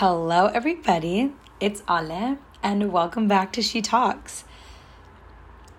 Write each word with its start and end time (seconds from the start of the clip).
Hello, 0.00 0.46
everybody. 0.46 1.32
It's 1.58 1.82
Ale, 1.90 2.38
and 2.62 2.92
welcome 2.92 3.26
back 3.26 3.52
to 3.54 3.62
She 3.62 3.82
Talks. 3.82 4.44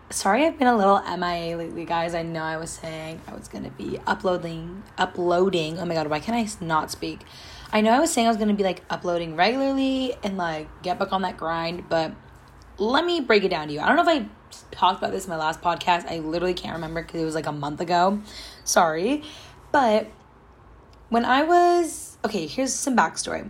Sorry, 0.09 0.45
I've 0.45 0.59
been 0.59 0.67
a 0.67 0.75
little 0.75 1.01
MIA 1.03 1.56
lately, 1.56 1.85
guys. 1.85 2.13
I 2.13 2.24
know 2.24 2.42
I 2.42 2.58
was 2.58 2.69
saying 2.69 3.21
I 3.29 3.33
was 3.33 3.47
gonna 3.47 3.69
be 3.69 3.97
uploading, 4.05 4.83
uploading. 4.97 5.79
Oh 5.79 5.85
my 5.85 5.93
god, 5.93 6.08
why 6.09 6.19
can't 6.19 6.35
I 6.35 6.66
not 6.66 6.92
speak? 6.92 7.21
I 7.71 7.79
know 7.79 7.92
I 7.92 8.00
was 8.02 8.11
saying 8.11 8.27
I 8.27 8.29
was 8.29 8.36
gonna 8.36 8.55
be 8.55 8.63
like 8.66 8.83
uploading 8.89 9.37
regularly 9.37 10.13
and 10.21 10.36
like 10.36 10.67
get 10.81 10.99
back 10.99 11.13
on 11.13 11.21
that 11.21 11.38
grind, 11.38 11.88
but 11.88 12.11
let 12.77 13.05
me 13.05 13.21
break 13.21 13.45
it 13.45 13.49
down 13.51 13.70
to 13.70 13.73
you. 13.73 13.79
I 13.79 13.88
don't 13.88 13.95
know 13.95 14.01
if 14.01 14.23
I 14.23 14.27
talked 14.71 14.97
about 14.97 15.13
this 15.13 15.23
in 15.23 15.29
my 15.29 15.38
last 15.38 15.61
podcast. 15.61 16.11
I 16.11 16.20
literally 16.20 16.54
can't 16.54 16.73
remember 16.73 17.01
because 17.04 17.21
it 17.21 17.23
was 17.23 17.36
like 17.36 17.47
a 17.47 17.54
month 17.54 17.79
ago. 17.79 18.21
Sorry, 18.65 19.23
but 19.71 20.07
when 21.07 21.23
I 21.23 21.43
was 21.43 22.17
okay, 22.25 22.47
here's 22.47 22.73
some 22.73 22.97
backstory. 22.97 23.49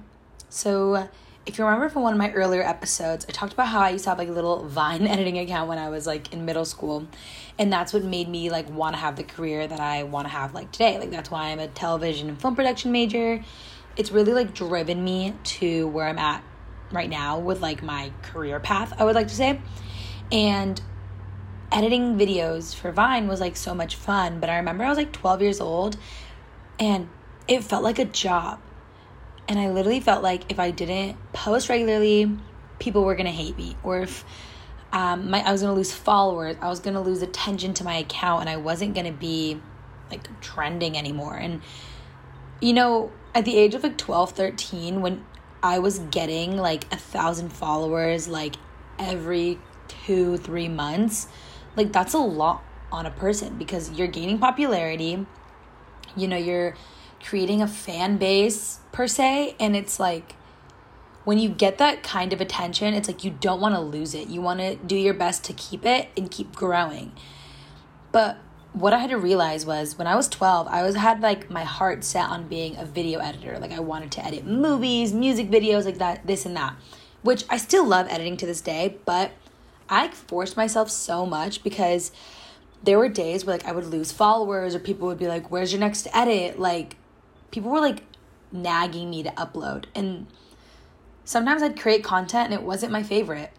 So, 0.50 1.08
if 1.46 1.58
you 1.58 1.64
remember 1.64 1.90
from 1.90 2.02
one 2.04 2.14
of 2.14 2.20
my 2.20 2.32
earlier 2.32 2.64
episodes, 2.64 3.26
I 3.30 3.32
talked 3.32 3.54
about 3.54 3.68
how 3.68 3.80
I 3.80 3.92
used 3.92 4.04
to 4.04 4.10
have 4.10 4.18
like 4.18 4.28
a 4.28 4.32
little 4.32 4.66
Vine 4.68 5.08
editing 5.08 5.38
account 5.38 5.70
when 5.70 5.78
I 5.78 5.90
was 5.90 6.06
like 6.08 6.34
in 6.34 6.46
middle 6.46 6.66
school. 6.66 7.08
And 7.58 7.72
that's 7.72 7.94
what 7.94 8.04
made 8.04 8.28
me 8.28 8.50
like 8.50 8.70
want 8.70 8.96
to 8.96 9.00
have 9.00 9.16
the 9.16 9.24
career 9.24 9.68
that 9.68 9.80
I 9.80 10.04
want 10.04 10.26
to 10.26 10.30
have 10.30 10.54
like 10.54 10.72
today. 10.72 10.98
Like, 10.98 11.12
that's 11.12 11.30
why 11.30 11.50
I'm 11.50 11.60
a 11.60 11.68
television 11.68 12.30
and 12.30 12.42
film 12.42 12.56
production 12.56 12.92
major. 12.92 13.44
It's 13.96 14.12
really 14.12 14.34
like 14.34 14.54
driven 14.54 15.04
me 15.04 15.34
to 15.44 15.88
where 15.88 16.08
I'm 16.08 16.20
at 16.20 16.44
right 16.92 17.10
now 17.10 17.40
with 17.40 17.62
like 17.62 17.84
my 17.84 18.12
career 18.24 18.60
path, 18.60 18.94
I 18.98 19.06
would 19.06 19.16
like 19.16 19.28
to 19.28 19.36
say. 19.36 19.62
And 20.32 20.82
editing 21.72 22.18
videos 22.18 22.76
for 22.76 22.92
Vine 22.92 23.28
was 23.28 23.40
like 23.40 23.56
so 23.56 23.76
much 23.76 23.96
fun. 23.96 24.40
But 24.40 24.50
I 24.50 24.58
remember 24.58 24.84
I 24.84 24.90
was 24.90 24.98
like 24.98 25.12
12 25.12 25.42
years 25.42 25.62
old 25.62 25.98
and 26.80 27.08
it 27.48 27.64
felt 27.64 27.84
like 27.84 28.00
a 28.00 28.06
job 28.06 28.60
and 29.50 29.60
I 29.60 29.70
literally 29.72 30.00
felt 30.00 30.22
like 30.22 30.50
if 30.52 30.60
I 30.60 30.70
didn't 30.70 31.18
post 31.34 31.70
regularly, 31.70 32.32
people 32.78 33.04
were 33.04 33.16
gonna 33.16 33.32
hate 33.32 33.58
me, 33.58 33.76
or 33.84 34.02
if 34.02 34.24
um, 34.94 35.32
my 35.32 35.42
I 35.42 35.52
was 35.52 35.62
gonna 35.62 35.74
lose 35.74 35.92
followers, 35.92 36.56
I 36.62 36.70
was 36.70 36.80
gonna 36.80 37.02
lose 37.02 37.24
attention 37.24 37.74
to 37.74 37.84
my 37.84 37.96
account, 37.96 38.42
and 38.42 38.50
I 38.50 38.58
wasn't 38.58 38.94
gonna 38.94 39.12
be 39.12 39.60
like 40.12 40.30
trending 40.40 40.96
anymore. 40.96 41.36
And 41.36 41.62
you 42.62 42.74
know, 42.74 43.12
at 43.34 43.44
the 43.44 43.58
age 43.58 43.74
of 43.74 43.84
like 43.84 43.98
12, 43.98 44.32
13, 44.32 45.02
when 45.02 45.26
I 45.64 45.80
was 45.80 46.00
getting 46.00 46.56
like 46.56 46.92
a 46.94 46.98
thousand 46.98 47.50
followers 47.50 48.28
like 48.28 48.56
every 49.00 49.60
two, 49.88 50.38
three 50.38 50.68
months, 50.68 51.28
like 51.76 51.92
that's 51.92 52.14
a 52.14 52.20
lot 52.20 52.64
on 52.92 53.08
a 53.08 53.12
person 53.12 53.58
because 53.58 53.92
you're 53.92 54.08
gaining 54.08 54.38
popularity. 54.38 55.26
You 56.16 56.28
know, 56.28 56.38
you're 56.38 56.76
creating 57.24 57.62
a 57.62 57.68
fan 57.68 58.18
base 58.18 58.80
per 58.92 59.08
se 59.08 59.56
and 59.60 59.76
it's 59.76 60.00
like 60.00 60.36
when 61.26 61.38
you 61.38 61.50
get 61.50 61.78
that 61.78 62.02
kind 62.02 62.34
of 62.34 62.42
attention 62.42 62.94
it's 62.94 63.08
like 63.08 63.24
you 63.24 63.32
don't 63.32 63.62
want 63.62 63.76
to 63.76 63.82
lose 63.82 64.14
it. 64.14 64.30
You 64.30 64.42
want 64.42 64.60
to 64.62 64.76
do 64.76 64.96
your 64.96 65.14
best 65.14 65.44
to 65.46 65.54
keep 65.54 65.86
it 65.86 66.10
and 66.18 66.32
keep 66.32 66.56
growing. 66.56 67.12
But 68.12 68.38
what 68.72 68.94
i 68.94 69.00
had 69.00 69.10
to 69.10 69.18
realize 69.18 69.66
was 69.66 69.98
when 69.98 70.06
i 70.06 70.16
was 70.16 70.28
12 70.28 70.68
i 70.68 70.84
was 70.84 70.96
had 70.96 71.22
like 71.22 71.50
my 71.50 71.64
heart 71.64 72.04
set 72.04 72.30
on 72.30 72.48
being 72.48 72.78
a 72.78 72.86
video 72.86 73.20
editor. 73.20 73.58
Like 73.60 73.72
i 73.72 73.80
wanted 73.80 74.12
to 74.14 74.26
edit 74.26 74.46
movies 74.46 75.12
music 75.12 75.50
videos 75.50 75.86
like 75.86 75.98
that 75.98 76.26
this 76.26 76.46
and 76.46 76.56
that 76.56 76.76
which 77.24 77.44
i 77.50 77.58
still 77.58 77.86
love 77.86 78.08
editing 78.10 78.38
to 78.38 78.46
this 78.46 78.62
day 78.62 78.98
but 79.06 79.32
i 79.90 80.08
forced 80.10 80.56
myself 80.56 80.90
so 80.92 81.26
much 81.26 81.64
because 81.64 82.12
there 82.84 82.98
were 82.98 83.10
days 83.10 83.44
where 83.44 83.58
like 83.58 83.66
i 83.66 83.72
would 83.72 83.86
lose 83.86 84.12
followers 84.12 84.76
or 84.76 84.80
people 84.80 85.08
would 85.08 85.20
be 85.20 85.28
like 85.28 85.50
where's 85.52 85.72
your 85.74 85.80
next 85.80 86.08
edit? 86.14 86.60
Like 86.60 86.96
people 87.52 87.72
were 87.72 87.80
like 87.80 88.04
nagging 88.52 89.10
me 89.10 89.24
to 89.24 89.30
upload. 89.32 89.86
And 89.96 90.28
sometimes 91.24 91.62
I'd 91.62 91.80
create 91.80 92.04
content 92.04 92.52
and 92.52 92.54
it 92.54 92.64
wasn't 92.64 92.92
my 92.92 93.04
favorite. 93.04 93.52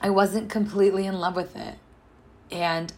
I 0.00 0.10
wasn't 0.10 0.50
completely 0.50 1.06
in 1.06 1.18
love 1.18 1.36
with 1.36 1.56
it. 1.56 1.76
And 2.50 2.92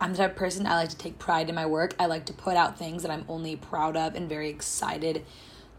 I'm 0.00 0.12
the 0.12 0.18
type 0.18 0.32
of 0.32 0.36
person 0.36 0.66
I 0.66 0.74
like 0.74 0.90
to 0.90 0.96
take 0.96 1.18
pride 1.18 1.48
in 1.48 1.54
my 1.54 1.66
work. 1.66 1.94
I 1.98 2.06
like 2.06 2.26
to 2.26 2.32
put 2.32 2.56
out 2.56 2.78
things 2.78 3.02
that 3.02 3.10
I'm 3.10 3.24
only 3.28 3.56
proud 3.56 3.96
of 3.96 4.14
and 4.14 4.28
very 4.28 4.50
excited 4.50 5.24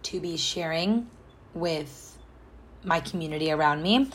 to 0.04 0.20
be 0.20 0.38
sharing 0.38 1.10
with 1.54 2.18
my 2.84 3.00
community 3.00 3.52
around 3.52 3.82
me. 3.82 4.10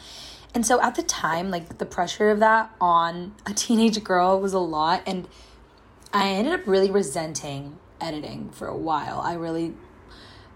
And 0.55 0.67
so 0.67 0.81
at 0.81 0.95
the 0.95 1.03
time, 1.03 1.51
like 1.51 1.79
the 1.79 1.87
pressure 1.87 2.31
of 2.31 2.41
that 2.41 2.75
on 2.81 3.35
a 3.47 3.53
teenage 3.53 4.03
girl 4.03 4.41
was 4.41 4.53
a 4.53 4.59
lot. 4.59 5.03
And 5.07 5.29
I 6.13 6.31
ended 6.31 6.55
up 6.55 6.67
really 6.67 6.91
resenting 6.91 7.79
editing 8.01 8.51
for 8.51 8.67
a 8.67 8.77
while. 8.77 9.21
I 9.21 9.35
really 9.35 9.75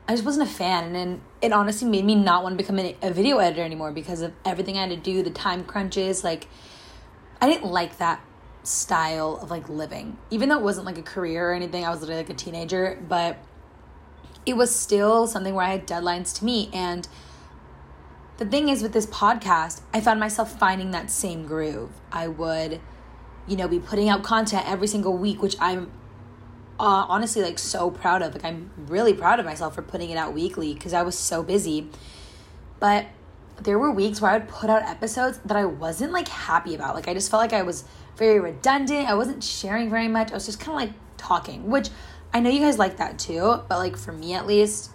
I 0.07 0.13
just 0.13 0.25
wasn't 0.25 0.49
a 0.49 0.53
fan, 0.53 0.95
and 0.95 1.23
it 1.41 1.53
honestly 1.53 1.89
made 1.89 2.05
me 2.05 2.15
not 2.15 2.43
want 2.43 2.59
to 2.59 2.63
become 2.63 2.79
a 2.79 3.11
video 3.11 3.39
editor 3.39 3.63
anymore 3.63 3.91
because 3.91 4.21
of 4.21 4.33
everything 4.45 4.77
I 4.77 4.83
had 4.83 4.91
to 4.91 4.97
do, 4.97 5.23
the 5.23 5.31
time 5.31 5.65
crunches. 5.65 6.23
Like, 6.23 6.47
I 7.41 7.49
didn't 7.49 7.71
like 7.71 7.97
that 7.99 8.21
style 8.65 9.39
of 9.41 9.51
like 9.51 9.69
living, 9.69 10.19
even 10.31 10.51
though 10.51 10.59
it 10.59 10.63
wasn't 10.63 10.85
like 10.85 10.99
a 10.99 11.03
career 11.03 11.51
or 11.51 11.55
anything. 11.55 11.87
I 11.87 11.91
was 11.91 12.01
literally 12.01 12.23
like 12.23 12.31
a 12.31 12.35
teenager, 12.35 13.03
but 13.09 13.39
it 14.45 14.59
was 14.59 14.75
still 14.75 15.27
something 15.27 15.55
where 15.55 15.65
I 15.65 15.71
had 15.71 15.87
deadlines 15.87 16.39
to 16.39 16.45
meet. 16.45 16.75
And 16.75 17.09
the 18.37 18.45
thing 18.45 18.69
is, 18.69 18.83
with 18.83 18.93
this 18.93 19.07
podcast, 19.07 19.81
I 19.95 20.03
found 20.03 20.21
myself 20.21 20.59
finding 20.59 20.91
that 20.91 21.11
same 21.11 21.47
groove. 21.47 21.93
I 22.13 22.29
would, 22.29 22.79
you 23.47 23.57
know, 23.57 23.69
be 23.69 23.79
putting 23.79 24.11
out 24.11 24.23
content 24.23 24.69
every 24.69 24.87
single 24.87 25.17
week, 25.17 25.41
which 25.41 25.57
I'm 25.61 25.91
uh, 26.79 27.07
honestly 27.09 27.43
like 27.43 27.59
so 27.59 27.91
proud 27.91 28.23
of. 28.23 28.35
Like 28.35 28.45
I'm 28.45 28.71
really 28.77 29.15
proud 29.15 29.41
of 29.41 29.47
myself 29.47 29.75
for 29.75 29.83
putting 29.83 30.11
it 30.11 30.17
out 30.17 30.35
weekly 30.35 30.75
because 30.75 30.93
I 30.93 31.03
was 31.03 31.17
so 31.19 31.43
busy. 31.43 31.89
But 32.81 33.07
there 33.63 33.79
were 33.79 33.91
weeks 33.91 34.21
where 34.21 34.33
I 34.33 34.39
would 34.39 34.49
put 34.49 34.69
out 34.69 34.83
episodes 34.83 35.39
that 35.45 35.57
I 35.57 35.65
wasn't 35.65 36.13
like 36.13 36.29
happy 36.29 36.75
about. 36.75 36.95
Like 36.95 37.09
I 37.09 37.15
just 37.15 37.31
felt 37.31 37.41
like 37.41 37.53
I 37.53 37.63
was 37.63 37.85
very 38.17 38.41
redundant. 38.41 39.09
I 39.09 39.15
wasn't 39.15 39.43
sharing 39.43 39.91
very 39.91 40.09
much. 40.09 40.31
I 40.31 40.35
was 40.35 40.47
just 40.47 40.61
kind 40.61 40.71
of 40.71 40.89
like 40.89 40.99
talking, 41.17 41.71
which 41.71 41.91
I 42.33 42.41
know 42.41 42.51
you 42.51 42.61
guys 42.61 42.79
like 42.79 42.97
that 42.97 43.19
too, 43.19 43.61
but 43.69 43.79
like 43.79 43.97
for 43.97 44.13
me 44.13 44.35
at 44.35 44.47
least, 44.47 44.91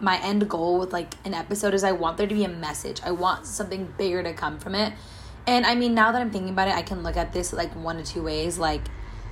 my 0.00 0.18
end 0.22 0.48
goal 0.48 0.78
with 0.78 0.92
like 0.92 1.14
an 1.24 1.34
episode 1.34 1.74
is 1.74 1.84
I 1.84 1.92
want 1.92 2.16
there 2.16 2.26
to 2.26 2.34
be 2.34 2.44
a 2.44 2.48
message. 2.48 3.00
I 3.04 3.10
want 3.10 3.46
something 3.46 3.92
bigger 3.98 4.22
to 4.22 4.32
come 4.32 4.58
from 4.58 4.74
it. 4.74 4.92
And 5.46 5.66
I 5.66 5.74
mean, 5.74 5.94
now 5.94 6.12
that 6.12 6.20
I'm 6.20 6.30
thinking 6.30 6.50
about 6.50 6.68
it, 6.68 6.74
I 6.74 6.82
can 6.82 7.02
look 7.02 7.16
at 7.16 7.32
this 7.32 7.52
like 7.52 7.72
one 7.74 7.98
of 7.98 8.06
two 8.06 8.22
ways. 8.22 8.58
Like, 8.58 8.82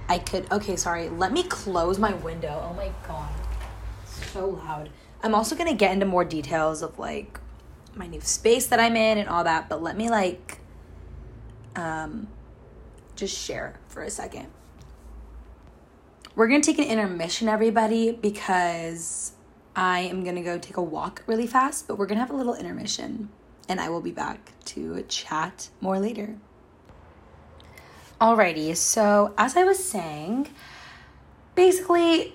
I 0.09 0.19
could, 0.19 0.51
okay, 0.53 0.77
sorry. 0.77 1.09
Let 1.09 1.33
me 1.33 1.43
close 1.43 1.99
my 1.99 2.15
window. 2.15 2.63
Oh 2.69 2.75
my 2.75 2.91
God. 3.07 3.33
So 4.05 4.51
loud. 4.51 4.91
I'm 5.23 5.35
also 5.35 5.57
going 5.57 5.69
to 5.69 5.75
get 5.75 5.93
into 5.93 6.07
more 6.07 6.25
details 6.25 6.83
of 6.83 6.99
like 6.99 7.41
my 7.95 8.07
new 8.07 8.21
space 8.21 8.67
that 8.67 8.79
I'm 8.79 8.97
in 8.97 9.19
and 9.19 9.29
all 9.29 9.45
that, 9.45 9.69
but 9.69 9.83
let 9.83 9.97
me 9.97 10.11
like 10.11 10.59
um 11.75 12.29
just 13.17 13.37
share 13.37 13.81
for 13.89 14.03
a 14.03 14.11
second. 14.11 14.49
We're 16.35 16.49
going 16.49 16.61
to 16.61 16.67
take 16.67 16.79
an 16.79 16.91
intermission 16.91 17.49
everybody 17.49 18.13
because 18.13 19.33
I 19.75 20.01
am 20.01 20.23
going 20.23 20.37
to 20.37 20.43
go 20.43 20.59
take 20.59 20.77
a 20.77 20.83
walk 20.83 21.23
really 21.27 21.47
fast, 21.47 21.89
but 21.89 21.97
we're 21.97 22.07
going 22.07 22.19
to 22.19 22.21
have 22.21 22.31
a 22.31 22.37
little 22.37 22.55
intermission 22.55 23.31
and 23.69 23.81
I 23.81 23.89
will 23.89 24.03
be 24.03 24.13
back 24.13 24.53
to 24.67 25.03
chat 25.09 25.71
more 25.81 25.99
later. 25.99 26.37
Alrighty, 28.19 28.75
so 28.75 29.35
as 29.37 29.59
I 29.59 29.65
was 29.65 29.83
saying, 29.83 30.49
basically, 31.55 32.33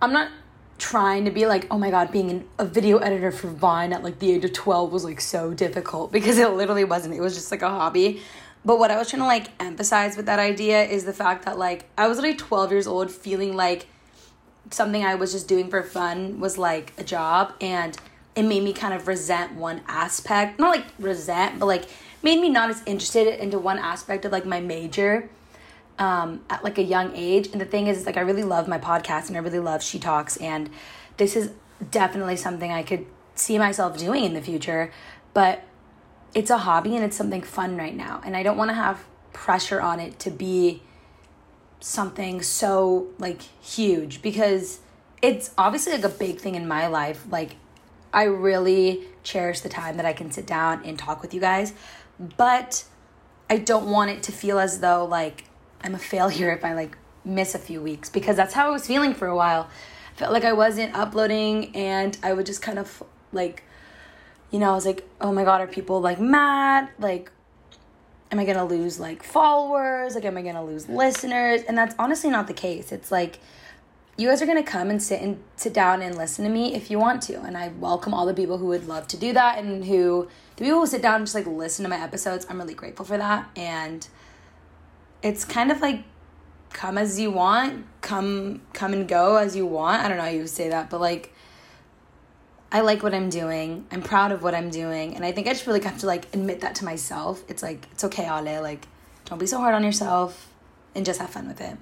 I'm 0.00 0.12
not 0.12 0.30
trying 0.78 1.24
to 1.24 1.32
be 1.32 1.46
like, 1.46 1.66
oh 1.68 1.78
my 1.78 1.90
god, 1.90 2.12
being 2.12 2.48
a 2.60 2.64
video 2.64 2.98
editor 2.98 3.32
for 3.32 3.48
Vine 3.48 3.92
at 3.92 4.04
like 4.04 4.20
the 4.20 4.30
age 4.30 4.44
of 4.44 4.52
12 4.52 4.92
was 4.92 5.02
like 5.02 5.20
so 5.20 5.52
difficult 5.52 6.12
because 6.12 6.38
it 6.38 6.48
literally 6.50 6.84
wasn't. 6.84 7.14
It 7.14 7.20
was 7.20 7.34
just 7.34 7.50
like 7.50 7.62
a 7.62 7.68
hobby. 7.68 8.22
But 8.64 8.78
what 8.78 8.92
I 8.92 8.98
was 8.98 9.10
trying 9.10 9.22
to 9.22 9.26
like 9.26 9.48
emphasize 9.58 10.16
with 10.16 10.26
that 10.26 10.38
idea 10.38 10.84
is 10.84 11.04
the 11.04 11.12
fact 11.12 11.44
that 11.46 11.58
like 11.58 11.86
I 11.98 12.06
was 12.06 12.20
like 12.20 12.38
12 12.38 12.70
years 12.70 12.86
old 12.86 13.10
feeling 13.10 13.56
like 13.56 13.86
something 14.70 15.04
I 15.04 15.16
was 15.16 15.32
just 15.32 15.48
doing 15.48 15.70
for 15.70 15.82
fun 15.82 16.38
was 16.38 16.56
like 16.56 16.92
a 16.98 17.04
job 17.04 17.52
and 17.60 17.96
it 18.36 18.44
made 18.44 18.62
me 18.62 18.72
kind 18.72 18.94
of 18.94 19.08
resent 19.08 19.54
one 19.54 19.80
aspect. 19.88 20.60
Not 20.60 20.70
like 20.70 20.86
resent, 21.00 21.58
but 21.58 21.66
like 21.66 21.88
made 22.22 22.40
me 22.40 22.48
not 22.48 22.70
as 22.70 22.82
interested 22.86 23.40
into 23.40 23.58
one 23.58 23.78
aspect 23.78 24.24
of 24.24 24.32
like 24.32 24.46
my 24.46 24.60
major 24.60 25.28
um, 25.98 26.44
at 26.50 26.62
like 26.64 26.78
a 26.78 26.82
young 26.82 27.12
age. 27.14 27.48
And 27.52 27.60
the 27.60 27.64
thing 27.64 27.86
is, 27.86 28.06
like, 28.06 28.16
I 28.16 28.20
really 28.20 28.42
love 28.42 28.68
my 28.68 28.78
podcast 28.78 29.28
and 29.28 29.36
I 29.36 29.40
really 29.40 29.58
love 29.58 29.82
She 29.82 29.98
Talks. 29.98 30.36
And 30.36 30.70
this 31.16 31.36
is 31.36 31.52
definitely 31.90 32.36
something 32.36 32.70
I 32.70 32.82
could 32.82 33.06
see 33.34 33.58
myself 33.58 33.98
doing 33.98 34.24
in 34.24 34.34
the 34.34 34.42
future. 34.42 34.92
But 35.34 35.64
it's 36.34 36.50
a 36.50 36.58
hobby 36.58 36.96
and 36.96 37.04
it's 37.04 37.16
something 37.16 37.42
fun 37.42 37.76
right 37.76 37.94
now. 37.94 38.20
And 38.24 38.36
I 38.36 38.42
don't 38.42 38.56
want 38.56 38.70
to 38.70 38.74
have 38.74 39.04
pressure 39.32 39.80
on 39.80 40.00
it 40.00 40.18
to 40.20 40.30
be 40.30 40.82
something 41.80 42.40
so 42.42 43.08
like 43.18 43.42
huge 43.42 44.22
because 44.22 44.80
it's 45.20 45.50
obviously 45.58 45.92
like 45.92 46.04
a 46.04 46.08
big 46.08 46.38
thing 46.38 46.54
in 46.54 46.66
my 46.66 46.86
life. 46.86 47.24
Like, 47.30 47.56
I 48.12 48.24
really 48.24 49.04
cherish 49.22 49.60
the 49.60 49.68
time 49.68 49.96
that 49.96 50.06
I 50.06 50.12
can 50.12 50.30
sit 50.30 50.46
down 50.46 50.84
and 50.84 50.98
talk 50.98 51.20
with 51.20 51.34
you 51.34 51.40
guys 51.40 51.74
but 52.18 52.84
I 53.48 53.58
don't 53.58 53.90
want 53.90 54.10
it 54.10 54.22
to 54.24 54.32
feel 54.32 54.58
as 54.58 54.80
though 54.80 55.04
like 55.04 55.44
I'm 55.82 55.94
a 55.94 55.98
failure 55.98 56.50
if 56.56 56.64
I 56.64 56.74
like 56.74 56.96
miss 57.24 57.54
a 57.54 57.58
few 57.58 57.80
weeks 57.80 58.08
because 58.08 58.36
that's 58.36 58.54
how 58.54 58.68
I 58.68 58.70
was 58.70 58.86
feeling 58.86 59.14
for 59.14 59.26
a 59.26 59.36
while. 59.36 59.68
I 60.14 60.18
felt 60.18 60.32
like 60.32 60.44
I 60.44 60.52
wasn't 60.52 60.94
uploading 60.94 61.74
and 61.76 62.16
I 62.22 62.32
would 62.32 62.46
just 62.46 62.62
kind 62.62 62.78
of 62.78 63.02
like 63.32 63.62
you 64.50 64.60
know, 64.60 64.70
I 64.70 64.74
was 64.74 64.86
like, 64.86 65.06
oh 65.20 65.32
my 65.32 65.44
God, 65.44 65.60
are 65.60 65.66
people 65.66 66.00
like 66.00 66.20
mad? 66.20 66.88
Like, 66.98 67.30
am 68.30 68.38
I 68.38 68.44
gonna 68.44 68.64
lose 68.64 69.00
like 69.00 69.22
followers? 69.22 70.14
Like, 70.14 70.24
am 70.24 70.36
I 70.36 70.42
gonna 70.42 70.64
lose 70.64 70.88
listeners? 70.88 71.62
And 71.62 71.76
that's 71.76 71.94
honestly 71.98 72.30
not 72.30 72.46
the 72.46 72.54
case. 72.54 72.92
It's 72.92 73.10
like, 73.10 73.40
you 74.16 74.28
guys 74.28 74.40
are 74.40 74.46
gonna 74.46 74.62
come 74.62 74.88
and 74.88 75.02
sit 75.02 75.20
and 75.20 75.42
sit 75.56 75.74
down 75.74 76.00
and 76.00 76.16
listen 76.16 76.44
to 76.44 76.50
me 76.50 76.74
if 76.74 76.90
you 76.90 76.98
want 76.98 77.22
to. 77.24 77.40
And 77.40 77.56
I 77.56 77.68
welcome 77.68 78.14
all 78.14 78.24
the 78.24 78.34
people 78.34 78.58
who 78.58 78.66
would 78.66 78.88
love 78.88 79.08
to 79.08 79.16
do 79.16 79.32
that 79.32 79.58
and 79.58 79.84
who 79.84 80.28
the 80.56 80.64
people 80.64 80.80
who 80.80 80.86
sit 80.86 81.02
down 81.02 81.16
and 81.16 81.26
just 81.26 81.34
like 81.34 81.46
listen 81.46 81.82
to 81.84 81.88
my 81.88 82.00
episodes. 82.02 82.46
I'm 82.48 82.58
really 82.58 82.74
grateful 82.74 83.04
for 83.04 83.18
that. 83.18 83.48
And 83.56 84.06
it's 85.22 85.44
kind 85.44 85.70
of 85.70 85.80
like 85.80 86.04
come 86.72 86.98
as 86.98 87.18
you 87.18 87.30
want, 87.30 87.86
come 88.00 88.62
come 88.72 88.92
and 88.92 89.08
go 89.08 89.36
as 89.36 89.56
you 89.56 89.66
want. 89.66 90.02
I 90.02 90.08
don't 90.08 90.16
know 90.16 90.24
how 90.24 90.30
you 90.30 90.46
say 90.46 90.68
that, 90.68 90.90
but 90.90 91.00
like 91.00 91.32
I 92.72 92.80
like 92.80 93.02
what 93.02 93.14
I'm 93.14 93.30
doing. 93.30 93.86
I'm 93.92 94.02
proud 94.02 94.32
of 94.32 94.42
what 94.42 94.54
I'm 94.54 94.70
doing. 94.70 95.14
And 95.14 95.24
I 95.24 95.32
think 95.32 95.46
I 95.46 95.50
just 95.50 95.66
really 95.66 95.80
have 95.82 95.98
to 95.98 96.06
like 96.06 96.34
admit 96.34 96.60
that 96.60 96.74
to 96.76 96.84
myself. 96.84 97.44
It's 97.48 97.62
like, 97.62 97.86
it's 97.92 98.04
okay, 98.04 98.24
Ale. 98.24 98.60
Like, 98.60 98.86
don't 99.24 99.38
be 99.38 99.46
so 99.46 99.58
hard 99.58 99.74
on 99.74 99.84
yourself 99.84 100.52
and 100.94 101.06
just 101.06 101.20
have 101.20 101.30
fun 101.30 101.46
with 101.46 101.60
it. 101.60 101.76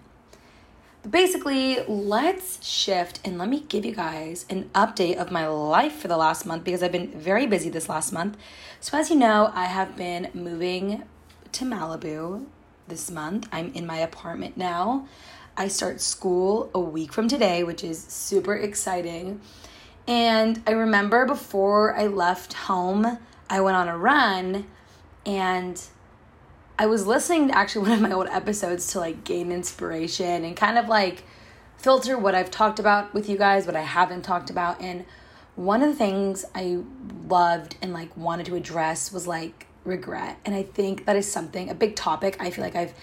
Basically, 1.09 1.81
let's 1.87 2.65
shift 2.65 3.21
and 3.27 3.37
let 3.37 3.51
me 3.51 3.61
give 3.61 3.85
you 3.85 3.95
guys 3.95 4.47
an 4.49 4.71
update 4.75 5.17
of 5.17 5.31
my 5.31 5.47
life 5.47 5.97
for 5.97 6.09
the 6.09 6.17
last 6.17 6.47
month 6.47 6.65
because 6.65 6.83
I've 6.83 6.93
been 6.93 7.11
very 7.11 7.47
busy 7.47 7.69
this 7.69 7.91
last 7.91 8.11
month. 8.11 8.39
So, 8.81 8.97
as 8.97 9.11
you 9.11 9.17
know, 9.17 9.53
I 9.55 9.67
have 9.67 9.97
been 9.97 10.31
moving 10.33 11.03
to 11.53 11.65
Malibu 11.67 12.47
this 12.89 13.11
month. 13.11 13.47
I'm 13.53 13.71
in 13.75 13.87
my 13.87 13.99
apartment 13.99 14.57
now. 14.57 15.07
I 15.59 15.69
start 15.69 16.01
school 16.01 16.71
a 16.75 16.81
week 16.81 17.13
from 17.13 17.29
today, 17.29 17.65
which 17.65 17.85
is 17.85 18.03
super 18.03 18.55
exciting. 18.55 19.43
And 20.09 20.63
I 20.67 20.71
remember 20.71 21.27
before 21.27 21.95
I 21.95 22.07
left 22.07 22.55
home, 22.55 23.19
I 23.51 23.61
went 23.61 23.77
on 23.77 23.89
a 23.89 23.99
run 23.99 24.67
and 25.27 25.83
I 26.79 26.87
was 26.87 27.07
listening 27.07 27.49
to 27.49 27.57
actually 27.57 27.83
one 27.89 27.93
of 27.93 28.01
my 28.01 28.13
old 28.13 28.29
episodes 28.29 28.87
to 28.93 29.01
like 29.01 29.25
gain 29.25 29.53
inspiration 29.53 30.45
and 30.45 30.57
kind 30.57 30.79
of 30.79 30.89
like 30.89 31.25
filter 31.79 32.19
what 32.19 32.35
I've 32.35 32.51
talked 32.51 32.79
about 32.79 33.15
with 33.15 33.29
you 33.29 33.37
guys, 33.37 33.67
what 33.67 33.77
I 33.77 33.83
haven't 33.83 34.23
talked 34.23 34.51
about. 34.51 34.81
And 34.81 35.05
one 35.57 35.83
of 35.83 35.89
the 35.89 35.97
things 35.97 36.45
I 36.55 36.83
loved 37.29 37.77
and 37.81 37.93
like 37.93 38.17
wanted 38.17 38.47
to 38.47 38.57
address 38.57 39.13
was 39.13 39.27
like 39.27 39.67
regret. 39.85 40.39
And 40.45 40.55
I 40.55 40.63
think 40.63 41.05
that 41.07 41.17
is 41.17 41.31
something, 41.31 41.69
a 41.71 41.75
big 41.75 41.95
topic 41.95 42.37
I 42.41 42.51
feel 42.51 42.65
like 42.65 42.75
I've 42.75 42.95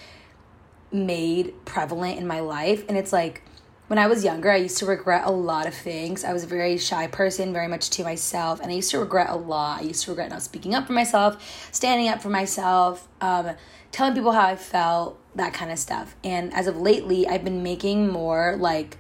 made 0.92 1.54
prevalent 1.64 2.18
in 2.18 2.28
my 2.28 2.42
life. 2.42 2.84
And 2.90 2.98
it's 2.98 3.14
like, 3.14 3.44
when 3.92 4.00
I 4.00 4.08
was 4.08 4.24
younger, 4.24 4.50
I 4.50 4.56
used 4.56 4.78
to 4.78 4.86
regret 4.86 5.24
a 5.26 5.32
lot 5.32 5.68
of 5.68 5.74
things. 5.74 6.24
I 6.24 6.32
was 6.32 6.46
a 6.46 6.48
very 6.48 6.78
shy 6.78 7.08
person, 7.08 7.52
very 7.52 7.68
much 7.68 7.90
to 7.90 8.06
myself, 8.06 8.62
and 8.62 8.72
I 8.72 8.76
used 8.76 8.90
to 8.92 9.00
regret 9.00 9.30
a 9.30 9.36
lot. 9.36 9.82
I 9.82 9.84
used 9.84 10.06
to 10.06 10.12
regret 10.12 10.30
not 10.30 10.42
speaking 10.42 10.74
up 10.74 10.88
for 10.88 10.94
myself, 10.94 11.68
standing 11.74 12.08
up 12.08 12.22
for 12.22 12.30
myself, 12.30 13.10
um, 13.20 13.50
telling 13.92 14.14
people 14.14 14.32
how 14.32 14.46
I 14.46 14.56
felt, 14.56 15.20
that 15.36 15.54
kind 15.54 15.72
of 15.72 15.78
stuff. 15.78 16.16
And 16.24 16.54
as 16.54 16.68
of 16.68 16.78
lately, 16.78 17.28
I've 17.28 17.44
been 17.44 17.64
making 17.64 18.08
more 18.08 18.56
like 18.58 18.98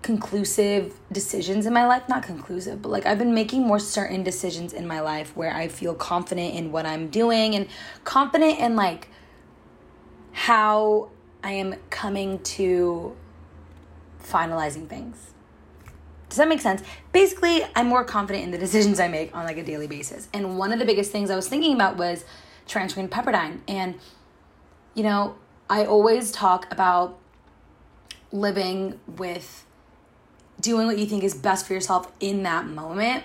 conclusive 0.00 0.98
decisions 1.12 1.66
in 1.66 1.74
my 1.74 1.86
life. 1.86 2.08
Not 2.08 2.22
conclusive, 2.22 2.80
but 2.80 2.88
like 2.88 3.04
I've 3.04 3.18
been 3.18 3.34
making 3.34 3.66
more 3.66 3.78
certain 3.78 4.22
decisions 4.22 4.72
in 4.72 4.86
my 4.86 5.02
life 5.02 5.36
where 5.36 5.54
I 5.54 5.68
feel 5.68 5.94
confident 5.94 6.54
in 6.54 6.72
what 6.72 6.86
I'm 6.86 7.08
doing 7.10 7.54
and 7.54 7.68
confident 8.04 8.58
in 8.58 8.74
like 8.74 9.08
how 10.32 11.10
I 11.44 11.52
am 11.52 11.74
coming 11.90 12.38
to 12.38 13.16
finalizing 14.22 14.88
things. 14.88 15.30
Does 16.28 16.38
that 16.38 16.48
make 16.48 16.60
sense? 16.60 16.82
Basically, 17.12 17.62
I'm 17.76 17.88
more 17.88 18.04
confident 18.04 18.44
in 18.44 18.50
the 18.52 18.58
decisions 18.58 18.98
I 18.98 19.08
make 19.08 19.34
on 19.36 19.44
like 19.44 19.58
a 19.58 19.64
daily 19.64 19.86
basis. 19.86 20.28
And 20.32 20.56
one 20.58 20.72
of 20.72 20.78
the 20.78 20.86
biggest 20.86 21.12
things 21.12 21.30
I 21.30 21.36
was 21.36 21.48
thinking 21.48 21.74
about 21.74 21.96
was 21.96 22.24
transferring 22.66 23.08
to 23.08 23.14
Pepperdine. 23.14 23.60
And 23.68 23.98
you 24.94 25.02
know, 25.02 25.36
I 25.68 25.84
always 25.84 26.32
talk 26.32 26.70
about 26.70 27.18
living 28.30 28.98
with 29.06 29.64
doing 30.60 30.86
what 30.86 30.98
you 30.98 31.06
think 31.06 31.24
is 31.24 31.34
best 31.34 31.66
for 31.66 31.74
yourself 31.74 32.10
in 32.20 32.42
that 32.44 32.66
moment. 32.66 33.24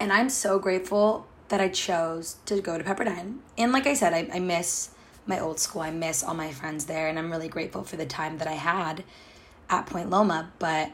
And 0.00 0.12
I'm 0.12 0.28
so 0.28 0.58
grateful 0.58 1.26
that 1.48 1.60
I 1.60 1.68
chose 1.68 2.36
to 2.46 2.60
go 2.60 2.78
to 2.78 2.84
Pepperdine. 2.84 3.38
And 3.56 3.72
like 3.72 3.86
I 3.86 3.94
said, 3.94 4.12
I, 4.12 4.28
I 4.32 4.38
miss 4.38 4.90
my 5.26 5.38
old 5.38 5.58
school. 5.58 5.82
I 5.82 5.90
miss 5.90 6.22
all 6.22 6.34
my 6.34 6.52
friends 6.52 6.86
there. 6.86 7.08
And 7.08 7.18
I'm 7.18 7.30
really 7.30 7.48
grateful 7.48 7.82
for 7.82 7.96
the 7.96 8.06
time 8.06 8.38
that 8.38 8.48
I 8.48 8.52
had 8.52 9.04
at 9.68 9.86
Point 9.86 10.10
Loma, 10.10 10.52
but 10.58 10.92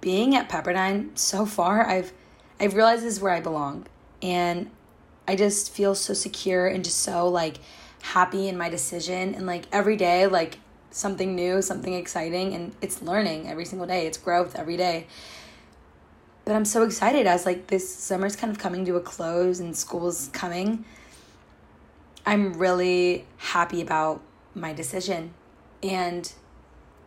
being 0.00 0.34
at 0.36 0.48
Pepperdine 0.48 1.16
so 1.18 1.44
far, 1.44 1.86
I've 1.86 2.12
I've 2.60 2.74
realized 2.74 3.04
this 3.04 3.14
is 3.14 3.20
where 3.20 3.32
I 3.32 3.40
belong. 3.40 3.86
And 4.22 4.70
I 5.26 5.36
just 5.36 5.72
feel 5.72 5.94
so 5.94 6.14
secure 6.14 6.66
and 6.66 6.84
just 6.84 6.98
so 6.98 7.28
like 7.28 7.58
happy 8.02 8.48
in 8.48 8.56
my 8.56 8.68
decision 8.68 9.34
and 9.34 9.46
like 9.46 9.64
every 9.72 9.96
day 9.96 10.26
like 10.26 10.58
something 10.90 11.34
new, 11.34 11.62
something 11.62 11.92
exciting 11.92 12.54
and 12.54 12.74
it's 12.80 13.02
learning 13.02 13.48
every 13.48 13.64
single 13.64 13.86
day. 13.86 14.06
It's 14.06 14.18
growth 14.18 14.56
every 14.56 14.76
day. 14.76 15.06
But 16.44 16.56
I'm 16.56 16.64
so 16.64 16.82
excited 16.82 17.26
as 17.26 17.44
like 17.44 17.66
this 17.66 17.94
summer's 17.94 18.34
kind 18.34 18.50
of 18.50 18.58
coming 18.58 18.84
to 18.86 18.96
a 18.96 19.00
close 19.00 19.60
and 19.60 19.76
school's 19.76 20.30
coming. 20.32 20.84
I'm 22.24 22.54
really 22.54 23.26
happy 23.36 23.82
about 23.82 24.22
my 24.54 24.72
decision. 24.72 25.34
And 25.82 26.32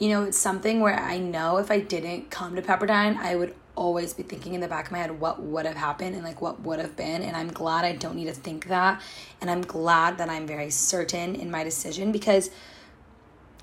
you 0.02 0.10
know, 0.10 0.24
it's 0.24 0.38
something 0.38 0.80
where 0.80 1.00
I 1.00 1.20
know 1.20 1.58
if 1.58 1.70
I 1.70 1.80
didn't 1.80 2.32
come 2.32 2.56
to 2.56 2.62
Pepperdine, 2.64 3.18
I 3.18 3.36
would 3.36 3.54
always 3.76 4.16
be 4.16 4.24
thinking 4.24 4.56
in 4.56 4.60
the 4.60 4.68
back 4.68 4.88
of 4.88 4.92
my 4.92 4.98
head 4.98 5.20
what 5.20 5.44
would 5.44 5.68
have 5.68 5.76
happened 5.76 6.16
and 6.16 6.24
like 6.24 6.42
what 6.42 6.60
would 6.62 6.80
have 6.80 6.96
been. 6.96 7.22
And 7.22 7.38
I'm 7.38 7.50
glad 7.50 7.86
I 7.86 7.94
don't 7.94 8.16
need 8.16 8.26
to 8.26 8.34
think 8.34 8.68
that. 8.70 9.00
And 9.42 9.52
I'm 9.52 9.62
glad 9.62 10.18
that 10.18 10.28
I'm 10.28 10.48
very 10.48 10.72
certain 10.72 11.36
in 11.36 11.52
my 11.52 11.64
decision 11.64 12.12
because, 12.12 12.50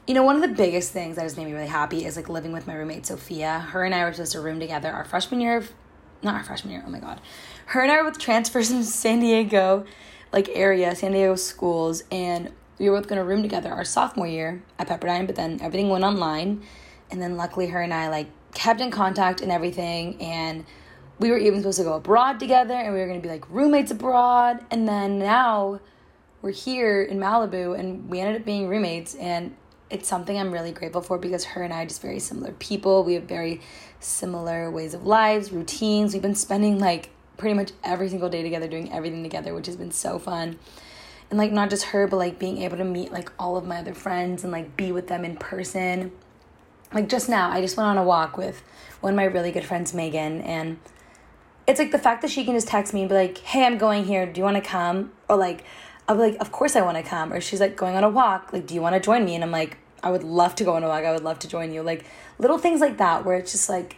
you 0.07 0.15
know, 0.15 0.23
one 0.23 0.37
of 0.37 0.43
the 0.43 0.55
biggest 0.57 0.93
things 0.93 1.17
that 1.17 1.23
has 1.23 1.37
made 1.37 1.47
me 1.47 1.55
really 1.55 1.67
happy 1.67 2.05
is 2.05 2.15
like 2.15 2.29
living 2.29 2.53
with 2.53 2.69
my 2.69 2.75
roommate 2.75 3.05
Sophia. 3.05 3.59
Her 3.59 3.85
and 3.85 3.93
I 3.93 4.05
were 4.05 4.13
supposed 4.13 4.31
to 4.31 4.41
room 4.41 4.61
together 4.61 4.93
our 4.93 5.05
freshman 5.05 5.41
year, 5.41 5.57
of, 5.57 5.73
not 6.23 6.37
our 6.37 6.45
freshman 6.45 6.73
year, 6.73 6.85
oh 6.87 6.91
my 6.91 7.01
God. 7.01 7.21
Her 7.67 7.81
and 7.81 7.91
I 7.91 8.01
were 8.01 8.11
with 8.11 8.19
transfers 8.21 8.71
in 8.71 8.85
San 8.85 9.19
Diego, 9.19 9.85
like 10.33 10.49
area, 10.51 10.95
San 10.95 11.11
Diego 11.11 11.35
schools. 11.35 12.05
And 12.13 12.53
we 12.79 12.89
were 12.89 12.97
both 12.97 13.09
going 13.09 13.19
to 13.19 13.25
room 13.25 13.43
together 13.43 13.71
our 13.71 13.85
sophomore 13.85 14.27
year 14.27 14.63
at 14.79 14.89
Pepperdine, 14.89 15.27
but 15.27 15.37
then 15.37 15.61
everything 15.61 15.89
went 15.89 16.05
online. 16.05 16.63
And 17.11 17.21
then 17.21 17.37
luckily, 17.37 17.69
her 17.69 17.83
and 17.83 17.93
I 17.93 18.09
like 18.09 18.29
kept 18.55 18.81
in 18.81 18.91
contact 18.91 19.41
and 19.41 19.51
everything. 19.51 20.21
And 20.21 20.65
we 21.19 21.31
were 21.31 21.39
even 21.39 21.61
supposed 21.61 21.79
to 21.79 21.85
go 21.85 21.95
abroad 21.95 22.39
together 22.39 22.75
and 22.75 22.95
we 22.95 23.01
were 23.01 23.07
going 23.07 23.21
to 23.21 23.27
be 23.27 23.33
like 23.33 23.49
roommates 23.51 23.91
abroad. 23.91 24.65
And 24.71 24.87
then 24.87 25.19
now 25.19 25.81
we're 26.43 26.53
here 26.53 27.03
in 27.03 27.19
Malibu 27.19 27.79
and 27.79 28.09
we 28.09 28.21
ended 28.21 28.41
up 28.41 28.47
being 28.47 28.69
roommates. 28.69 29.15
And 29.17 29.57
it's 29.91 30.09
something 30.09 30.39
I'm 30.39 30.53
really 30.53 30.73
grateful 30.73 31.01
for 31.01 31.19
because 31.19 31.45
her 31.45 31.63
and 31.63 31.73
I 31.73 31.83
are 31.83 31.87
just 31.87 32.03
very 32.03 32.21
similar 32.21 32.53
people. 32.53 33.03
We 33.03 33.15
have 33.15 33.25
very 33.25 33.61
similar 34.01 34.71
ways 34.71 34.95
of 34.95 35.05
lives, 35.05 35.51
routines. 35.51 36.13
We've 36.13 36.23
been 36.23 36.35
spending 36.35 36.79
like 36.79 37.11
pretty 37.37 37.55
much 37.55 37.73
every 37.83 38.09
single 38.09 38.29
day 38.29 38.43
together, 38.43 38.69
doing 38.69 38.93
everything 38.93 39.23
together, 39.23 39.55
which 39.55 39.67
has 39.67 39.77
been 39.77 39.93
so 39.93 40.19
fun 40.19 40.59
and 41.31 41.39
like 41.39 41.53
not 41.53 41.71
just 41.71 41.85
her 41.87 42.07
but 42.07 42.17
like 42.17 42.39
being 42.39 42.59
able 42.59 42.77
to 42.77 42.85
meet 42.85 43.13
like 43.13 43.31
all 43.39 43.57
of 43.57 43.67
my 43.67 43.79
other 43.79 43.95
friends 43.95 44.45
and 44.45 44.53
like 44.53 44.77
be 44.77 44.93
with 44.93 45.09
them 45.09 45.25
in 45.25 45.37
person. 45.37 46.13
Like 46.93 47.09
just 47.09 47.29
now 47.29 47.51
i 47.51 47.61
just 47.61 47.77
went 47.77 47.89
on 47.89 47.99
a 47.99 48.05
walk 48.05 48.39
with 48.39 48.63
one 49.01 49.13
of 49.13 49.17
my 49.17 49.25
really 49.25 49.53
good 49.53 49.65
friends 49.65 49.93
megan 49.95 50.41
and 50.41 50.79
it's 51.67 51.79
like 51.79 51.93
the 51.93 51.99
fact 51.99 52.23
that 52.23 52.31
she 52.31 52.45
can 52.45 52.55
just 52.55 52.67
text 52.67 52.95
me 52.95 53.01
and 53.01 53.09
be 53.11 53.15
like 53.15 53.39
hey 53.39 53.65
i'm 53.65 53.79
going 53.79 54.05
here. 54.05 54.27
Do 54.27 54.39
you 54.39 54.45
want 54.45 54.57
to 54.57 54.63
come? 54.63 55.13
Or 55.29 55.37
like 55.37 55.65
i'll 56.09 56.17
be 56.17 56.23
like 56.23 56.37
of 56.41 56.51
course 56.53 56.77
i 56.77 56.81
want 56.83 56.97
to 56.97 57.03
come. 57.03 57.33
Or 57.33 57.41
she's 57.41 57.61
like 57.61 57.77
going 57.77 57.95
on 57.97 58.05
a 58.05 58.09
walk 58.09 58.53
like 58.53 58.67
do 58.67 58.75
you 58.75 58.81
want 58.81 58.95
to 58.95 59.01
join 59.01 59.25
me? 59.25 59.35
And 59.35 59.45
i'm 59.45 59.51
like 59.51 59.77
i 60.03 60.11
would 60.11 60.23
love 60.25 60.55
to 60.57 60.65
go 60.65 60.75
on 60.75 60.83
a 60.85 60.89
walk. 60.89 61.05
I 61.05 61.13
would 61.13 61.25
love 61.25 61.39
to 61.41 61.49
join 61.49 61.73
you. 61.73 61.83
Like 61.83 62.05
little 62.39 62.59
things 62.59 62.81
like 62.81 62.99
that 62.99 63.25
where 63.25 63.37
it's 63.37 63.53
just 63.53 63.69
like 63.69 63.97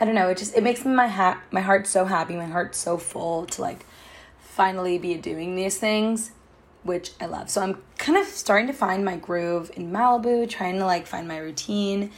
i 0.00 0.04
don't 0.04 0.16
know. 0.16 0.28
It 0.30 0.38
just 0.38 0.56
it 0.56 0.64
makes 0.64 0.84
my 0.84 1.06
ha- 1.06 1.40
my 1.52 1.60
heart 1.60 1.86
so 1.86 2.06
happy 2.06 2.34
my 2.34 2.46
heart 2.46 2.74
so 2.74 2.98
full 2.98 3.46
to 3.46 3.62
like 3.62 3.86
finally 4.52 4.98
be 4.98 5.14
doing 5.14 5.56
these 5.56 5.78
things, 5.78 6.30
which 6.82 7.12
I 7.18 7.24
love. 7.24 7.48
So 7.48 7.62
I'm 7.62 7.82
kind 7.96 8.18
of 8.18 8.26
starting 8.26 8.66
to 8.66 8.74
find 8.74 9.02
my 9.02 9.16
groove 9.16 9.70
in 9.74 9.90
Malibu, 9.90 10.46
trying 10.46 10.78
to 10.78 10.84
like 10.84 11.06
find 11.06 11.26
my 11.26 11.38
routine. 11.38 12.10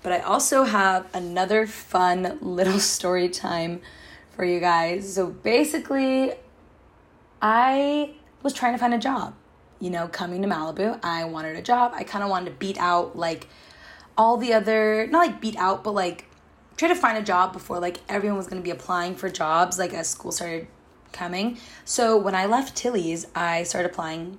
But 0.00 0.12
I 0.12 0.20
also 0.20 0.62
have 0.62 1.08
another 1.12 1.66
fun 1.66 2.38
little 2.40 2.78
story 2.78 3.28
time 3.28 3.80
for 4.30 4.44
you 4.44 4.60
guys. 4.60 5.12
So 5.12 5.26
basically, 5.26 6.34
I 7.40 8.12
was 8.44 8.52
trying 8.52 8.74
to 8.74 8.78
find 8.78 8.94
a 8.94 8.98
job. 8.98 9.34
You 9.80 9.90
know, 9.90 10.06
coming 10.06 10.40
to 10.42 10.48
Malibu, 10.48 11.00
I 11.02 11.24
wanted 11.24 11.56
a 11.56 11.62
job. 11.62 11.90
I 11.96 12.04
kind 12.04 12.22
of 12.22 12.30
wanted 12.30 12.50
to 12.50 12.56
beat 12.58 12.78
out 12.78 13.18
like 13.18 13.48
all 14.16 14.36
the 14.36 14.52
other, 14.52 15.08
not 15.08 15.26
like 15.26 15.40
beat 15.40 15.56
out, 15.56 15.82
but 15.82 15.94
like 15.94 16.26
try 16.76 16.86
to 16.86 16.94
find 16.94 17.18
a 17.18 17.22
job 17.22 17.52
before 17.52 17.80
like 17.80 17.98
everyone 18.08 18.38
was 18.38 18.46
going 18.46 18.62
to 18.62 18.64
be 18.64 18.70
applying 18.70 19.16
for 19.16 19.28
jobs 19.28 19.78
like 19.78 19.92
as 19.92 20.08
school 20.08 20.30
started 20.30 20.68
coming. 21.12 21.58
So 21.84 22.16
when 22.16 22.34
I 22.34 22.46
left 22.46 22.76
Tilly's, 22.76 23.26
I 23.34 23.62
started 23.62 23.90
applying 23.90 24.38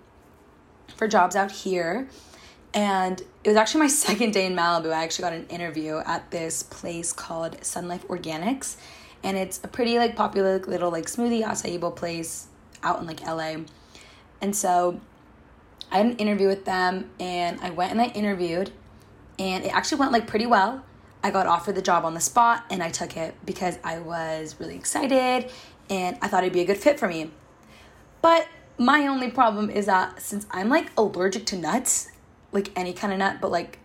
for 0.95 1.07
jobs 1.07 1.35
out 1.35 1.51
here. 1.51 2.07
And 2.73 3.21
it 3.43 3.49
was 3.49 3.57
actually 3.57 3.81
my 3.81 3.87
second 4.07 4.31
day 4.31 4.45
in 4.45 4.55
Malibu. 4.55 4.91
I 4.91 5.03
actually 5.03 5.23
got 5.23 5.33
an 5.33 5.47
interview 5.47 5.97
at 6.05 6.31
this 6.31 6.63
place 6.63 7.13
called 7.13 7.63
Sun 7.63 7.87
Life 7.87 8.07
Organics. 8.07 8.77
and 9.23 9.37
it's 9.37 9.59
a 9.63 9.67
pretty 9.67 9.97
like 9.97 10.15
popular 10.15 10.59
little 10.59 10.91
like 10.91 11.05
smoothie 11.05 11.43
acai 11.43 11.79
bowl 11.79 11.91
place 11.91 12.47
out 12.83 12.99
in 12.99 13.07
like 13.07 13.21
LA. 13.25 13.63
And 14.41 14.55
so 14.55 14.99
I 15.91 15.97
had 15.97 16.05
an 16.07 16.17
interview 16.17 16.47
with 16.47 16.65
them 16.65 17.09
and 17.19 17.59
I 17.61 17.69
went 17.69 17.91
and 17.91 18.01
I 18.01 18.07
interviewed 18.07 18.71
and 19.39 19.63
it 19.63 19.73
actually 19.73 19.99
went 19.99 20.11
like 20.11 20.27
pretty 20.27 20.45
well. 20.45 20.83
I 21.23 21.31
got 21.31 21.47
offered 21.47 21.75
the 21.75 21.81
job 21.81 22.03
on 22.03 22.13
the 22.13 22.19
spot 22.19 22.65
and 22.69 22.83
I 22.83 22.89
took 22.89 23.15
it 23.15 23.35
because 23.45 23.77
I 23.83 23.99
was 23.99 24.57
really 24.59 24.75
excited 24.75 25.49
and 25.89 26.17
I 26.21 26.27
thought 26.27 26.43
it'd 26.43 26.53
be 26.53 26.61
a 26.61 26.65
good 26.65 26.77
fit 26.77 26.99
for 26.99 27.07
me. 27.07 27.31
But 28.21 28.47
my 28.77 29.07
only 29.07 29.29
problem 29.29 29.69
is 29.69 29.85
that 29.85 30.21
since 30.21 30.45
I'm 30.51 30.69
like 30.69 30.91
allergic 30.97 31.45
to 31.47 31.57
nuts, 31.57 32.11
like 32.51 32.69
any 32.75 32.93
kind 32.93 33.13
of 33.13 33.19
nut, 33.19 33.37
but 33.41 33.51
like 33.51 33.79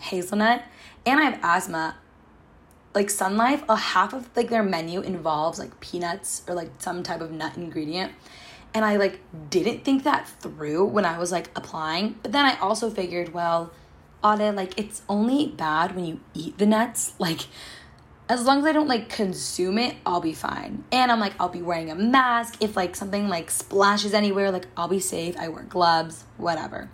hazelnut, 0.00 0.62
and 1.06 1.18
I 1.20 1.24
have 1.24 1.40
asthma, 1.42 1.96
like 2.94 3.10
Sun 3.10 3.36
Life, 3.36 3.62
a 3.68 3.76
half 3.76 4.12
of 4.12 4.28
like 4.36 4.50
their 4.50 4.62
menu 4.62 5.00
involves 5.00 5.58
like 5.58 5.78
peanuts 5.80 6.42
or 6.46 6.54
like 6.54 6.70
some 6.78 7.02
type 7.02 7.20
of 7.20 7.30
nut 7.30 7.56
ingredient. 7.56 8.12
And 8.72 8.84
I 8.84 8.96
like 8.96 9.20
didn't 9.50 9.84
think 9.84 10.04
that 10.04 10.28
through 10.28 10.84
when 10.86 11.04
I 11.04 11.18
was 11.18 11.32
like 11.32 11.50
applying. 11.56 12.16
But 12.22 12.32
then 12.32 12.44
I 12.44 12.58
also 12.58 12.90
figured, 12.90 13.32
well, 13.34 13.72
Ale, 14.24 14.52
like 14.52 14.78
it's 14.78 15.02
only 15.08 15.48
bad 15.48 15.96
when 15.96 16.04
you 16.04 16.20
eat 16.34 16.58
the 16.58 16.66
nuts. 16.66 17.14
Like 17.18 17.46
as 18.30 18.44
long 18.44 18.60
as 18.60 18.64
I 18.64 18.70
don't 18.70 18.86
like 18.86 19.08
consume 19.08 19.76
it, 19.76 19.96
I'll 20.06 20.20
be 20.20 20.34
fine. 20.34 20.84
And 20.92 21.10
I'm 21.10 21.18
like, 21.18 21.32
I'll 21.40 21.48
be 21.48 21.62
wearing 21.62 21.90
a 21.90 21.96
mask. 21.96 22.58
If 22.60 22.76
like 22.76 22.94
something 22.94 23.28
like 23.28 23.50
splashes 23.50 24.14
anywhere, 24.14 24.52
like 24.52 24.68
I'll 24.76 24.86
be 24.86 25.00
safe. 25.00 25.36
I 25.36 25.48
wear 25.48 25.64
gloves, 25.64 26.24
whatever. 26.36 26.88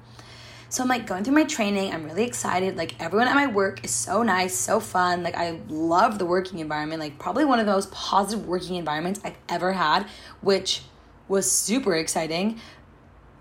So 0.70 0.82
I'm 0.82 0.88
like 0.88 1.06
going 1.06 1.24
through 1.24 1.34
my 1.34 1.44
training. 1.44 1.92
I'm 1.92 2.06
really 2.06 2.24
excited. 2.24 2.78
Like 2.78 2.98
everyone 3.02 3.28
at 3.28 3.34
my 3.34 3.48
work 3.48 3.84
is 3.84 3.90
so 3.90 4.22
nice, 4.22 4.54
so 4.54 4.80
fun. 4.80 5.22
Like 5.22 5.36
I 5.36 5.60
love 5.68 6.18
the 6.18 6.24
working 6.24 6.58
environment. 6.58 7.00
Like 7.00 7.18
probably 7.18 7.44
one 7.44 7.60
of 7.60 7.66
the 7.66 7.72
most 7.72 7.92
positive 7.92 8.46
working 8.46 8.76
environments 8.76 9.20
I've 9.22 9.36
ever 9.46 9.74
had, 9.74 10.06
which 10.40 10.84
was 11.28 11.50
super 11.50 11.94
exciting. 11.94 12.58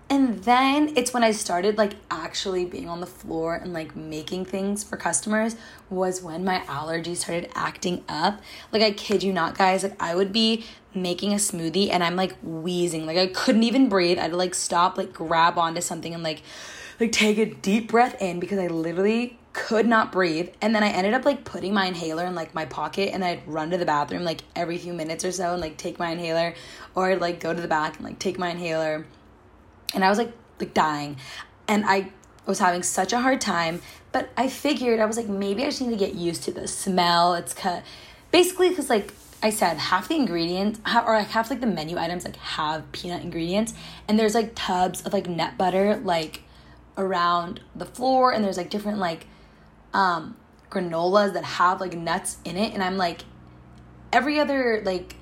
And 0.08 0.44
then 0.44 0.92
it's 0.96 1.12
when 1.12 1.24
I 1.24 1.32
started 1.32 1.78
like 1.78 1.94
actually 2.12 2.64
being 2.64 2.88
on 2.88 3.00
the 3.00 3.06
floor 3.06 3.56
and 3.56 3.72
like 3.72 3.96
making 3.96 4.44
things 4.44 4.84
for 4.84 4.96
customers 4.96 5.56
was 5.90 6.22
when 6.22 6.44
my 6.44 6.60
allergies 6.60 7.16
started 7.16 7.50
acting 7.56 8.04
up. 8.08 8.40
Like 8.70 8.82
I 8.82 8.92
kid 8.92 9.24
you 9.24 9.32
not, 9.32 9.58
guys, 9.58 9.82
like 9.82 10.00
I 10.00 10.14
would 10.14 10.32
be 10.32 10.64
making 10.94 11.32
a 11.32 11.36
smoothie 11.36 11.90
and 11.90 12.04
I'm 12.04 12.14
like 12.14 12.36
wheezing. 12.40 13.04
Like 13.04 13.18
I 13.18 13.26
couldn't 13.26 13.64
even 13.64 13.88
breathe. 13.88 14.18
I'd 14.18 14.32
like 14.32 14.54
stop, 14.54 14.96
like 14.96 15.12
grab 15.12 15.58
onto 15.58 15.80
something 15.80 16.14
and 16.14 16.22
like 16.22 16.42
like 17.00 17.12
take 17.12 17.38
a 17.38 17.46
deep 17.46 17.90
breath 17.90 18.20
in 18.22 18.38
because 18.38 18.58
I 18.58 18.68
literally 18.68 19.38
could 19.52 19.86
not 19.86 20.12
breathe. 20.12 20.50
And 20.62 20.72
then 20.72 20.84
I 20.84 20.88
ended 20.88 21.14
up 21.14 21.24
like 21.24 21.44
putting 21.44 21.74
my 21.74 21.86
inhaler 21.86 22.26
in 22.26 22.36
like 22.36 22.54
my 22.54 22.64
pocket 22.64 23.12
and 23.12 23.24
I'd 23.24 23.46
run 23.48 23.70
to 23.70 23.76
the 23.76 23.84
bathroom 23.84 24.22
like 24.22 24.42
every 24.54 24.78
few 24.78 24.92
minutes 24.92 25.24
or 25.24 25.32
so 25.32 25.52
and 25.52 25.60
like 25.60 25.76
take 25.76 25.98
my 25.98 26.10
inhaler 26.10 26.54
or 26.94 27.16
like 27.16 27.40
go 27.40 27.52
to 27.52 27.60
the 27.60 27.66
back 27.66 27.96
and 27.96 28.04
like 28.04 28.20
take 28.20 28.38
my 28.38 28.50
inhaler 28.50 29.04
and 29.96 30.04
I 30.04 30.08
was 30.10 30.18
like 30.18 30.32
like 30.60 30.72
dying. 30.72 31.16
And 31.66 31.84
I 31.84 32.12
was 32.46 32.60
having 32.60 32.84
such 32.84 33.12
a 33.12 33.18
hard 33.18 33.40
time, 33.40 33.82
but 34.12 34.28
I 34.36 34.48
figured 34.48 35.00
I 35.00 35.06
was 35.06 35.16
like 35.16 35.26
maybe 35.26 35.64
I 35.64 35.66
just 35.66 35.80
need 35.80 35.90
to 35.90 35.96
get 35.96 36.14
used 36.14 36.44
to 36.44 36.52
the 36.52 36.68
smell. 36.68 37.34
It's 37.34 37.52
cut 37.52 37.82
basically 38.30 38.72
cuz 38.72 38.88
like 38.88 39.12
I 39.42 39.50
said 39.50 39.78
half 39.78 40.08
the 40.08 40.16
ingredients 40.16 40.80
or 40.94 41.16
like 41.16 41.28
half 41.28 41.50
like 41.50 41.60
the 41.60 41.66
menu 41.66 41.98
items 41.98 42.24
like 42.24 42.36
have 42.36 42.90
peanut 42.92 43.22
ingredients 43.22 43.74
and 44.06 44.18
there's 44.18 44.34
like 44.34 44.52
tubs 44.54 45.02
of 45.02 45.12
like 45.12 45.28
nut 45.28 45.58
butter 45.58 45.96
like 45.96 46.42
around 46.96 47.60
the 47.74 47.84
floor 47.84 48.32
and 48.32 48.44
there's 48.44 48.56
like 48.56 48.70
different 48.70 48.98
like 48.98 49.26
um 49.92 50.36
granolas 50.70 51.34
that 51.34 51.44
have 51.44 51.80
like 51.80 51.94
nuts 51.94 52.38
in 52.44 52.56
it 52.56 52.72
and 52.72 52.82
I'm 52.82 52.96
like 52.96 53.24
every 54.12 54.40
other 54.40 54.82
like 54.84 55.16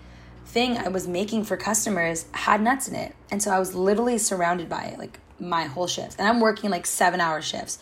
thing 0.44 0.76
I 0.78 0.88
was 0.88 1.08
making 1.08 1.44
for 1.44 1.56
customers 1.56 2.26
had 2.32 2.60
nuts 2.60 2.88
in 2.88 2.94
it. 2.94 3.14
And 3.30 3.42
so 3.42 3.50
I 3.50 3.58
was 3.58 3.74
literally 3.74 4.18
surrounded 4.18 4.68
by 4.68 4.84
it 4.84 4.98
like 4.98 5.18
my 5.40 5.64
whole 5.64 5.86
shift. 5.86 6.18
And 6.18 6.28
I'm 6.28 6.40
working 6.40 6.70
like 6.70 6.84
7-hour 6.84 7.42
shifts. 7.42 7.78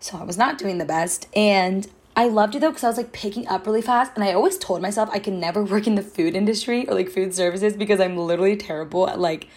So 0.00 0.18
I 0.18 0.24
was 0.24 0.36
not 0.36 0.58
doing 0.58 0.78
the 0.78 0.84
best 0.84 1.28
and 1.34 1.88
I 2.16 2.28
loved 2.28 2.54
it 2.54 2.60
though 2.60 2.70
because 2.70 2.84
I 2.84 2.88
was 2.88 2.96
like 2.96 3.12
picking 3.12 3.48
up 3.48 3.66
really 3.66 3.82
fast, 3.82 4.12
and 4.14 4.22
I 4.22 4.32
always 4.32 4.56
told 4.56 4.80
myself 4.80 5.10
I 5.12 5.18
can 5.18 5.40
never 5.40 5.64
work 5.64 5.86
in 5.86 5.96
the 5.96 6.02
food 6.02 6.36
industry 6.36 6.88
or 6.88 6.94
like 6.94 7.10
food 7.10 7.34
services 7.34 7.76
because 7.76 8.00
I'm 8.00 8.16
literally 8.16 8.56
terrible 8.56 9.08
at 9.08 9.18
like 9.18 9.48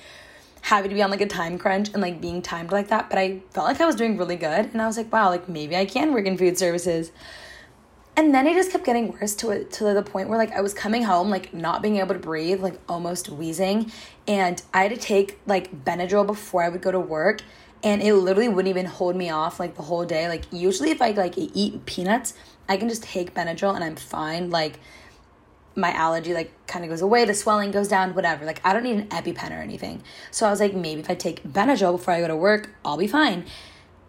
having 0.61 0.89
to 0.89 0.95
be 0.95 1.03
on 1.03 1.11
like 1.11 1.21
a 1.21 1.27
time 1.27 1.57
crunch 1.57 1.89
and 1.89 2.01
like 2.01 2.19
being 2.19 2.41
timed 2.41 2.71
like 2.71 2.87
that. 2.87 3.09
But 3.09 3.19
I 3.19 3.39
felt 3.51 3.67
like 3.67 3.79
I 3.79 3.85
was 3.85 3.95
doing 3.95 4.17
really 4.17 4.35
good, 4.35 4.71
and 4.73 4.81
I 4.81 4.87
was 4.87 4.97
like, 4.97 5.11
wow, 5.13 5.29
like 5.29 5.47
maybe 5.47 5.75
I 5.75 5.85
can 5.85 6.13
work 6.13 6.25
in 6.25 6.37
food 6.37 6.57
services. 6.57 7.11
And 8.17 8.33
then 8.33 8.47
it 8.47 8.55
just 8.55 8.71
kept 8.71 8.83
getting 8.83 9.11
worse 9.11 9.35
to 9.35 9.63
to 9.63 9.93
the 9.93 10.01
point 10.01 10.27
where 10.27 10.39
like 10.39 10.51
I 10.51 10.61
was 10.61 10.73
coming 10.73 11.03
home 11.03 11.29
like 11.29 11.53
not 11.53 11.83
being 11.83 11.97
able 11.97 12.15
to 12.15 12.19
breathe, 12.19 12.61
like 12.61 12.79
almost 12.89 13.29
wheezing, 13.29 13.91
and 14.27 14.59
I 14.73 14.81
had 14.83 14.91
to 14.91 14.97
take 14.97 15.39
like 15.45 15.85
Benadryl 15.85 16.25
before 16.25 16.63
I 16.63 16.69
would 16.69 16.81
go 16.81 16.91
to 16.91 16.99
work, 16.99 17.41
and 17.83 18.01
it 18.01 18.15
literally 18.15 18.49
wouldn't 18.49 18.69
even 18.69 18.87
hold 18.87 19.15
me 19.15 19.29
off 19.29 19.59
like 19.59 19.75
the 19.75 19.83
whole 19.83 20.03
day. 20.03 20.27
Like 20.27 20.45
usually 20.51 20.89
if 20.89 20.99
I 20.99 21.11
like 21.11 21.35
eat 21.37 21.85
peanuts, 21.85 22.33
I 22.67 22.77
can 22.77 22.89
just 22.89 23.03
take 23.03 23.35
Benadryl 23.35 23.75
and 23.75 23.83
I'm 23.83 23.95
fine. 23.95 24.49
Like 24.49 24.79
my 25.75 25.91
allergy 25.91 26.33
like 26.33 26.51
kind 26.65 26.83
of 26.83 26.89
goes 26.89 27.03
away, 27.03 27.23
the 27.23 27.35
swelling 27.35 27.69
goes 27.69 27.87
down, 27.87 28.15
whatever. 28.15 28.45
Like 28.45 28.61
I 28.63 28.73
don't 28.73 28.83
need 28.83 28.97
an 28.97 29.07
EpiPen 29.09 29.51
or 29.51 29.61
anything. 29.61 30.01
So 30.31 30.47
I 30.47 30.49
was 30.49 30.59
like 30.59 30.73
maybe 30.73 31.01
if 31.01 31.09
I 31.11 31.13
take 31.13 31.43
Benadryl 31.43 31.91
before 31.97 32.15
I 32.15 32.21
go 32.21 32.27
to 32.27 32.35
work, 32.35 32.71
I'll 32.83 32.97
be 32.97 33.05
fine. 33.05 33.45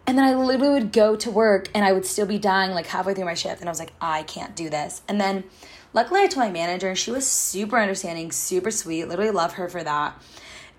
And 0.08 0.16
then 0.16 0.24
I 0.24 0.32
literally 0.32 0.70
would 0.70 0.90
go 0.90 1.16
to 1.16 1.30
work 1.30 1.68
and 1.74 1.84
I 1.84 1.92
would 1.92 2.06
still 2.06 2.24
be 2.24 2.38
dying 2.38 2.70
like 2.70 2.86
halfway 2.86 3.12
through 3.12 3.26
my 3.26 3.34
shift. 3.34 3.60
And 3.60 3.68
I 3.68 3.70
was 3.70 3.78
like, 3.78 3.92
I 4.00 4.22
can't 4.22 4.56
do 4.56 4.70
this. 4.70 5.02
And 5.06 5.20
then 5.20 5.44
luckily 5.92 6.22
I 6.22 6.28
told 6.28 6.46
my 6.46 6.50
manager 6.50 6.94
she 6.94 7.10
was 7.10 7.28
super 7.28 7.76
understanding, 7.76 8.32
super 8.32 8.70
sweet. 8.70 9.04
Literally 9.04 9.30
love 9.30 9.52
her 9.52 9.68
for 9.68 9.84
that. 9.84 10.18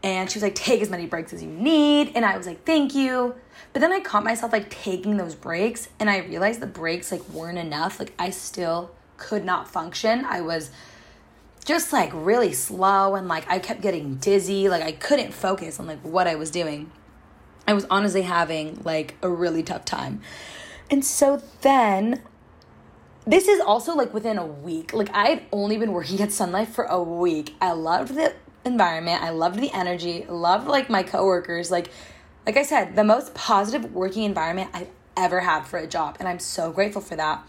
And 0.02 0.32
she 0.32 0.38
was 0.38 0.42
like, 0.42 0.56
take 0.56 0.82
as 0.82 0.90
many 0.90 1.06
breaks 1.06 1.32
as 1.32 1.44
you 1.44 1.50
need. 1.50 2.14
And 2.16 2.26
I 2.26 2.38
was 2.38 2.48
like, 2.48 2.66
thank 2.66 2.96
you. 2.96 3.36
But 3.72 3.82
then 3.82 3.94
I 3.94 4.00
caught 4.00 4.24
myself 4.24 4.52
like 4.52 4.72
taking 4.72 5.18
those 5.18 5.36
breaks 5.36 5.90
and 6.00 6.10
I 6.10 6.18
realized 6.18 6.60
the 6.60 6.66
breaks 6.66 7.12
like 7.12 7.30
weren't 7.30 7.60
enough. 7.60 8.00
Like 8.00 8.14
I 8.18 8.32
still 8.32 8.90
could 9.18 9.46
not 9.46 9.70
function. 9.70 10.26
I 10.26 10.42
was 10.42 10.72
just 11.66 11.94
like 11.94 12.10
really 12.16 12.54
slow 12.54 13.14
and 13.14 13.28
like 13.28 13.48
I 13.48 13.60
kept 13.60 13.82
getting 13.82 14.16
dizzy. 14.16 14.70
Like 14.70 14.82
I 14.82 14.94
couldn't 14.94 15.36
focus 15.36 15.80
on 15.80 15.86
like 15.86 16.00
what 16.02 16.26
I 16.26 16.34
was 16.34 16.50
doing. 16.50 16.92
I 17.70 17.74
was 17.74 17.86
honestly 17.92 18.24
having 18.24 18.82
like 18.84 19.14
a 19.22 19.30
really 19.30 19.62
tough 19.62 19.86
time. 19.86 20.22
And 20.90 21.06
so 21.06 21.40
then 21.62 22.24
this 23.28 23.48
is 23.48 23.62
also 23.62 23.94
like 23.94 24.12
within 24.12 24.40
a 24.40 24.46
week. 24.46 24.92
Like 24.92 25.14
I 25.14 25.28
had 25.28 25.44
only 25.52 25.78
been 25.78 25.92
working 25.92 26.20
at 26.20 26.32
Sun 26.32 26.52
Life 26.52 26.70
for 26.70 26.86
a 26.86 27.00
week. 27.00 27.54
I 27.62 27.74
loved 27.74 28.16
the 28.16 28.34
environment. 28.66 29.22
I 29.22 29.30
loved 29.30 29.60
the 29.60 29.72
energy. 29.72 30.26
Loved 30.28 30.68
like 30.68 30.90
my 30.90 31.04
coworkers. 31.04 31.70
Like 31.70 31.92
like 32.48 32.58
I 32.58 32.64
said, 32.64 32.96
the 32.96 33.04
most 33.04 33.36
positive 33.36 33.94
working 33.94 34.24
environment 34.24 34.72
I've 34.74 34.90
ever 35.16 35.42
had 35.42 35.68
for 35.68 35.78
a 35.78 35.86
job 35.86 36.18
and 36.20 36.28
I'm 36.28 36.40
so 36.40 36.72
grateful 36.72 37.04
for 37.04 37.18
that. 37.18 37.48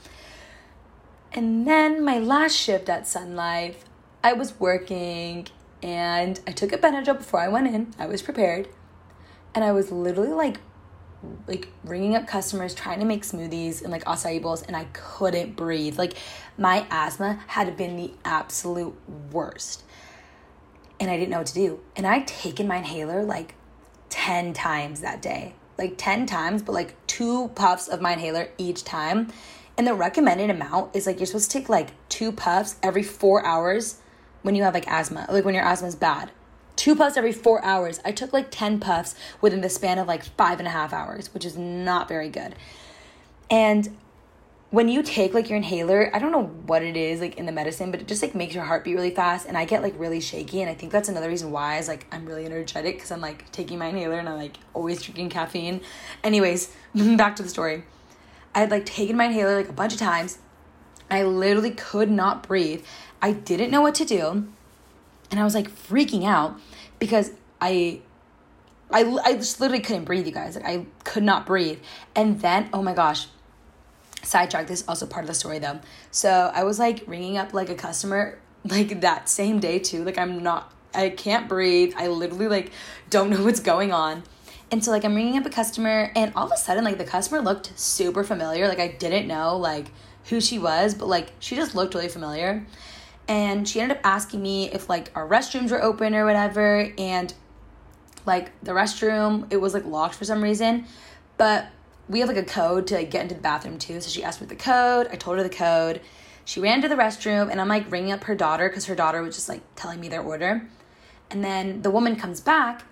And 1.32 1.66
then 1.66 2.04
my 2.04 2.18
last 2.18 2.54
shift 2.54 2.90
at 2.90 3.06
Sun 3.06 3.36
Life, 3.36 3.86
I 4.22 4.34
was 4.34 4.60
working 4.60 5.48
and 5.82 6.38
I 6.46 6.52
took 6.52 6.74
a 6.74 6.76
Benadryl 6.76 7.16
before 7.16 7.40
I 7.40 7.48
went 7.48 7.74
in. 7.74 7.94
I 7.98 8.04
was 8.04 8.20
prepared 8.20 8.68
and 9.54 9.64
I 9.64 9.72
was 9.72 9.90
literally 9.90 10.32
like 10.32 10.60
like 11.46 11.68
ringing 11.84 12.16
up 12.16 12.26
customers 12.26 12.74
trying 12.74 12.98
to 13.00 13.04
make 13.04 13.22
smoothies 13.22 13.82
and 13.82 13.90
like 13.90 14.04
acai 14.04 14.40
bowls 14.40 14.62
and 14.62 14.76
I 14.76 14.84
couldn't 14.92 15.56
breathe. 15.56 15.98
Like 15.98 16.14
my 16.56 16.86
asthma 16.90 17.42
had 17.48 17.76
been 17.76 17.96
the 17.96 18.12
absolute 18.24 18.94
worst. 19.30 19.84
And 20.98 21.10
I 21.10 21.16
didn't 21.16 21.30
know 21.30 21.38
what 21.38 21.46
to 21.48 21.54
do. 21.54 21.80
And 21.96 22.06
I'd 22.06 22.26
taken 22.26 22.66
my 22.66 22.76
inhaler 22.76 23.22
like 23.22 23.54
10 24.10 24.52
times 24.52 25.00
that 25.00 25.22
day. 25.22 25.54
Like 25.78 25.94
10 25.96 26.26
times, 26.26 26.62
but 26.62 26.72
like 26.72 26.94
two 27.06 27.48
puffs 27.48 27.88
of 27.88 28.00
my 28.00 28.12
inhaler 28.12 28.48
each 28.58 28.84
time. 28.84 29.28
And 29.78 29.86
the 29.86 29.94
recommended 29.94 30.50
amount 30.50 30.94
is 30.94 31.06
like 31.06 31.18
you're 31.18 31.26
supposed 31.26 31.50
to 31.50 31.58
take 31.58 31.68
like 31.68 31.90
two 32.08 32.32
puffs 32.32 32.76
every 32.82 33.02
four 33.02 33.44
hours 33.44 34.00
when 34.42 34.54
you 34.54 34.62
have 34.62 34.74
like 34.74 34.88
asthma, 34.88 35.26
like 35.30 35.44
when 35.44 35.54
your 35.54 35.64
asthma 35.64 35.88
is 35.88 35.94
bad 35.94 36.30
two 36.80 36.96
puffs 36.96 37.18
every 37.18 37.32
four 37.32 37.62
hours. 37.62 38.00
I 38.06 38.12
took 38.12 38.32
like 38.32 38.46
10 38.50 38.80
puffs 38.80 39.14
within 39.42 39.60
the 39.60 39.68
span 39.68 39.98
of 39.98 40.08
like 40.08 40.24
five 40.24 40.58
and 40.60 40.66
a 40.66 40.70
half 40.70 40.94
hours, 40.94 41.32
which 41.34 41.44
is 41.44 41.54
not 41.58 42.08
very 42.08 42.30
good. 42.30 42.54
And 43.50 43.98
when 44.70 44.88
you 44.88 45.02
take 45.02 45.34
like 45.34 45.50
your 45.50 45.58
inhaler, 45.58 46.10
I 46.14 46.18
don't 46.18 46.32
know 46.32 46.44
what 46.44 46.82
it 46.82 46.96
is 46.96 47.20
like 47.20 47.36
in 47.36 47.44
the 47.44 47.52
medicine, 47.52 47.90
but 47.90 48.00
it 48.00 48.08
just 48.08 48.22
like 48.22 48.34
makes 48.34 48.54
your 48.54 48.64
heart 48.64 48.82
beat 48.82 48.94
really 48.94 49.10
fast 49.10 49.46
and 49.46 49.58
I 49.58 49.66
get 49.66 49.82
like 49.82 49.92
really 49.98 50.22
shaky 50.22 50.62
and 50.62 50.70
I 50.70 50.74
think 50.74 50.90
that's 50.90 51.10
another 51.10 51.28
reason 51.28 51.50
why 51.50 51.76
is 51.76 51.86
like 51.86 52.06
I'm 52.10 52.24
really 52.24 52.46
energetic 52.46 53.00
cuz 53.00 53.10
I'm 53.10 53.20
like 53.20 53.52
taking 53.52 53.78
my 53.78 53.88
inhaler 53.88 54.18
and 54.18 54.26
I'm 54.26 54.38
like 54.38 54.56
always 54.72 55.02
drinking 55.02 55.28
caffeine. 55.28 55.82
Anyways, 56.24 56.72
back 56.94 57.36
to 57.36 57.42
the 57.42 57.50
story. 57.50 57.84
I 58.54 58.60
had 58.60 58.70
like 58.70 58.86
taken 58.86 59.18
my 59.18 59.26
inhaler 59.26 59.54
like 59.54 59.68
a 59.68 59.74
bunch 59.74 59.92
of 59.92 59.98
times. 59.98 60.38
I 61.10 61.24
literally 61.24 61.72
could 61.72 62.10
not 62.10 62.42
breathe. 62.42 62.86
I 63.20 63.32
didn't 63.32 63.70
know 63.70 63.82
what 63.82 63.96
to 63.96 64.06
do. 64.06 64.48
And 65.30 65.38
I 65.38 65.44
was 65.44 65.54
like 65.54 65.70
freaking 65.70 66.24
out 66.24 66.58
because 67.00 67.32
I 67.60 68.02
I, 68.92 69.04
I 69.24 69.34
just 69.34 69.60
literally 69.60 69.82
couldn't 69.82 70.04
breathe, 70.04 70.26
you 70.26 70.32
guys. 70.32 70.54
Like 70.56 70.66
I 70.66 70.86
could 71.04 71.22
not 71.22 71.46
breathe. 71.46 71.78
And 72.14 72.40
then, 72.40 72.68
oh 72.72 72.82
my 72.82 72.92
gosh, 72.92 73.28
sidetrack. 74.22 74.66
This 74.66 74.82
is 74.82 74.88
also 74.88 75.06
part 75.06 75.24
of 75.24 75.28
the 75.28 75.34
story 75.34 75.58
though. 75.58 75.80
So 76.10 76.50
I 76.54 76.64
was 76.64 76.78
like 76.78 77.04
ringing 77.06 77.36
up 77.36 77.54
like 77.54 77.68
a 77.68 77.74
customer 77.74 78.38
like 78.64 79.00
that 79.00 79.28
same 79.28 79.60
day 79.60 79.78
too. 79.78 80.04
Like 80.04 80.18
I'm 80.18 80.42
not 80.42 80.72
I 80.94 81.10
can't 81.10 81.48
breathe. 81.48 81.94
I 81.96 82.08
literally 82.08 82.48
like 82.48 82.72
don't 83.08 83.30
know 83.30 83.44
what's 83.44 83.60
going 83.60 83.92
on. 83.92 84.22
And 84.72 84.84
so 84.84 84.90
like 84.90 85.04
I'm 85.04 85.14
ringing 85.14 85.36
up 85.36 85.46
a 85.46 85.50
customer 85.50 86.12
and 86.14 86.32
all 86.36 86.46
of 86.46 86.52
a 86.52 86.56
sudden 86.56 86.84
like 86.84 86.98
the 86.98 87.04
customer 87.04 87.40
looked 87.40 87.78
super 87.78 88.24
familiar. 88.24 88.68
Like 88.68 88.80
I 88.80 88.88
didn't 88.88 89.26
know 89.26 89.56
like 89.56 89.86
who 90.28 90.40
she 90.40 90.58
was, 90.58 90.94
but 90.94 91.06
like 91.06 91.32
she 91.38 91.56
just 91.56 91.74
looked 91.74 91.94
really 91.94 92.08
familiar. 92.08 92.64
And 93.30 93.68
she 93.68 93.80
ended 93.80 93.96
up 93.96 94.04
asking 94.04 94.42
me 94.42 94.72
if 94.72 94.88
like 94.88 95.12
our 95.14 95.26
restrooms 95.26 95.70
were 95.70 95.80
open 95.80 96.16
or 96.16 96.24
whatever 96.24 96.92
and 96.98 97.32
like 98.26 98.50
the 98.60 98.72
restroom 98.72 99.46
it 99.52 99.58
was 99.58 99.72
like 99.72 99.84
locked 99.84 100.16
for 100.16 100.24
some 100.24 100.42
reason. 100.42 100.84
But 101.36 101.68
we 102.08 102.18
have 102.18 102.28
like 102.28 102.38
a 102.38 102.42
code 102.42 102.88
to 102.88 102.96
like, 102.96 103.12
get 103.12 103.22
into 103.22 103.36
the 103.36 103.40
bathroom 103.40 103.78
too. 103.78 104.00
So 104.00 104.10
she 104.10 104.24
asked 104.24 104.40
me 104.40 104.48
the 104.48 104.56
code. 104.56 105.06
I 105.12 105.14
told 105.14 105.36
her 105.36 105.44
the 105.44 105.48
code. 105.48 106.00
She 106.44 106.58
ran 106.58 106.82
to 106.82 106.88
the 106.88 106.96
restroom 106.96 107.52
and 107.52 107.60
I'm 107.60 107.68
like 107.68 107.88
ringing 107.88 108.10
up 108.10 108.24
her 108.24 108.34
daughter 108.34 108.68
because 108.68 108.86
her 108.86 108.96
daughter 108.96 109.22
was 109.22 109.36
just 109.36 109.48
like 109.48 109.62
telling 109.76 110.00
me 110.00 110.08
their 110.08 110.22
order. 110.22 110.68
And 111.30 111.44
then 111.44 111.82
the 111.82 111.90
woman 111.92 112.16
comes 112.16 112.40
back 112.40 112.82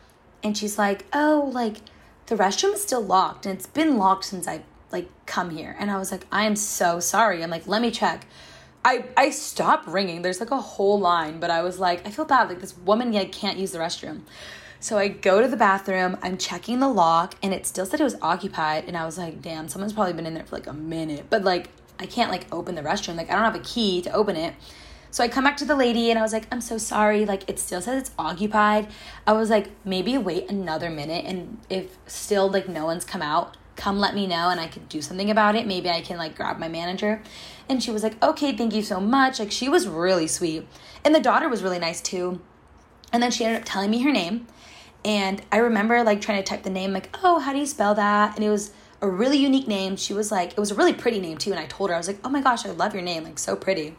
and 0.44 0.56
she's 0.56 0.78
like, 0.78 1.04
"Oh, 1.12 1.50
like 1.52 1.78
the 2.26 2.36
restroom 2.36 2.74
is 2.74 2.82
still 2.82 3.02
locked 3.02 3.44
and 3.44 3.58
it's 3.58 3.66
been 3.66 3.98
locked 3.98 4.26
since 4.26 4.46
I 4.46 4.62
like 4.92 5.08
come 5.26 5.50
here." 5.50 5.74
And 5.80 5.90
I 5.90 5.98
was 5.98 6.12
like, 6.12 6.28
"I 6.30 6.44
am 6.44 6.54
so 6.54 7.00
sorry." 7.00 7.42
I'm 7.42 7.50
like, 7.50 7.66
"Let 7.66 7.82
me 7.82 7.90
check." 7.90 8.24
I 8.84 9.04
I 9.16 9.30
stopped 9.30 9.88
ringing. 9.88 10.22
There's 10.22 10.40
like 10.40 10.50
a 10.50 10.60
whole 10.60 10.98
line, 10.98 11.40
but 11.40 11.50
I 11.50 11.62
was 11.62 11.78
like, 11.78 12.06
I 12.06 12.10
feel 12.10 12.24
bad. 12.24 12.48
Like 12.48 12.60
this 12.60 12.76
woman 12.78 13.12
like 13.12 13.32
can't 13.32 13.58
use 13.58 13.72
the 13.72 13.78
restroom. 13.78 14.22
So 14.80 14.96
I 14.96 15.08
go 15.08 15.42
to 15.42 15.48
the 15.48 15.56
bathroom, 15.56 16.16
I'm 16.22 16.38
checking 16.38 16.78
the 16.78 16.88
lock, 16.88 17.34
and 17.42 17.52
it 17.52 17.66
still 17.66 17.84
said 17.84 18.00
it 18.00 18.04
was 18.04 18.16
occupied. 18.22 18.84
And 18.86 18.96
I 18.96 19.04
was 19.04 19.18
like, 19.18 19.42
damn, 19.42 19.68
someone's 19.68 19.92
probably 19.92 20.12
been 20.12 20.26
in 20.26 20.34
there 20.34 20.44
for 20.44 20.54
like 20.54 20.68
a 20.68 20.72
minute. 20.72 21.26
But 21.28 21.42
like, 21.42 21.70
I 21.98 22.06
can't 22.06 22.30
like 22.30 22.46
open 22.52 22.76
the 22.76 22.82
restroom. 22.82 23.16
Like, 23.16 23.28
I 23.28 23.34
don't 23.34 23.42
have 23.42 23.56
a 23.56 23.64
key 23.64 24.00
to 24.02 24.12
open 24.12 24.36
it. 24.36 24.54
So 25.10 25.24
I 25.24 25.28
come 25.28 25.42
back 25.42 25.56
to 25.56 25.64
the 25.64 25.74
lady 25.74 26.10
and 26.10 26.18
I 26.18 26.22
was 26.22 26.32
like, 26.32 26.46
I'm 26.52 26.60
so 26.60 26.78
sorry. 26.78 27.24
Like, 27.24 27.48
it 27.50 27.58
still 27.58 27.80
says 27.80 28.02
it's 28.02 28.10
occupied. 28.18 28.88
I 29.26 29.32
was 29.32 29.50
like, 29.50 29.70
maybe 29.84 30.16
wait 30.16 30.48
another 30.48 30.90
minute. 30.90 31.24
And 31.24 31.58
if 31.68 31.98
still 32.06 32.48
like 32.48 32.68
no 32.68 32.84
one's 32.84 33.04
come 33.04 33.22
out, 33.22 33.56
come 33.78 33.98
let 33.98 34.14
me 34.14 34.26
know 34.26 34.50
and 34.50 34.60
I 34.60 34.66
could 34.66 34.88
do 34.90 35.00
something 35.00 35.30
about 35.30 35.56
it. 35.56 35.66
Maybe 35.66 35.88
I 35.88 36.02
can 36.02 36.18
like 36.18 36.36
grab 36.36 36.58
my 36.58 36.68
manager. 36.68 37.22
And 37.68 37.82
she 37.82 37.90
was 37.90 38.02
like, 38.02 38.22
okay, 38.22 38.54
thank 38.54 38.74
you 38.74 38.82
so 38.82 39.00
much. 39.00 39.38
Like, 39.38 39.52
she 39.52 39.68
was 39.68 39.88
really 39.88 40.26
sweet. 40.26 40.66
And 41.04 41.14
the 41.14 41.20
daughter 41.20 41.48
was 41.48 41.62
really 41.62 41.78
nice 41.78 42.00
too. 42.00 42.40
And 43.12 43.22
then 43.22 43.30
she 43.30 43.44
ended 43.44 43.62
up 43.62 43.66
telling 43.66 43.90
me 43.90 44.02
her 44.02 44.12
name. 44.12 44.46
And 45.04 45.40
I 45.52 45.58
remember 45.58 46.02
like 46.02 46.20
trying 46.20 46.38
to 46.38 46.44
type 46.44 46.64
the 46.64 46.70
name, 46.70 46.92
like, 46.92 47.16
oh, 47.22 47.38
how 47.38 47.52
do 47.52 47.58
you 47.58 47.66
spell 47.66 47.94
that? 47.94 48.36
And 48.36 48.44
it 48.44 48.50
was 48.50 48.72
a 49.00 49.08
really 49.08 49.38
unique 49.38 49.68
name. 49.68 49.96
She 49.96 50.12
was 50.12 50.30
like, 50.30 50.52
it 50.52 50.58
was 50.58 50.72
a 50.72 50.74
really 50.74 50.92
pretty 50.92 51.20
name 51.20 51.38
too. 51.38 51.52
And 51.52 51.60
I 51.60 51.66
told 51.66 51.90
her, 51.90 51.94
I 51.94 51.98
was 51.98 52.08
like, 52.08 52.18
oh 52.24 52.28
my 52.28 52.42
gosh, 52.42 52.66
I 52.66 52.70
love 52.70 52.94
your 52.94 53.02
name. 53.02 53.24
Like, 53.24 53.38
so 53.38 53.54
pretty. 53.54 53.96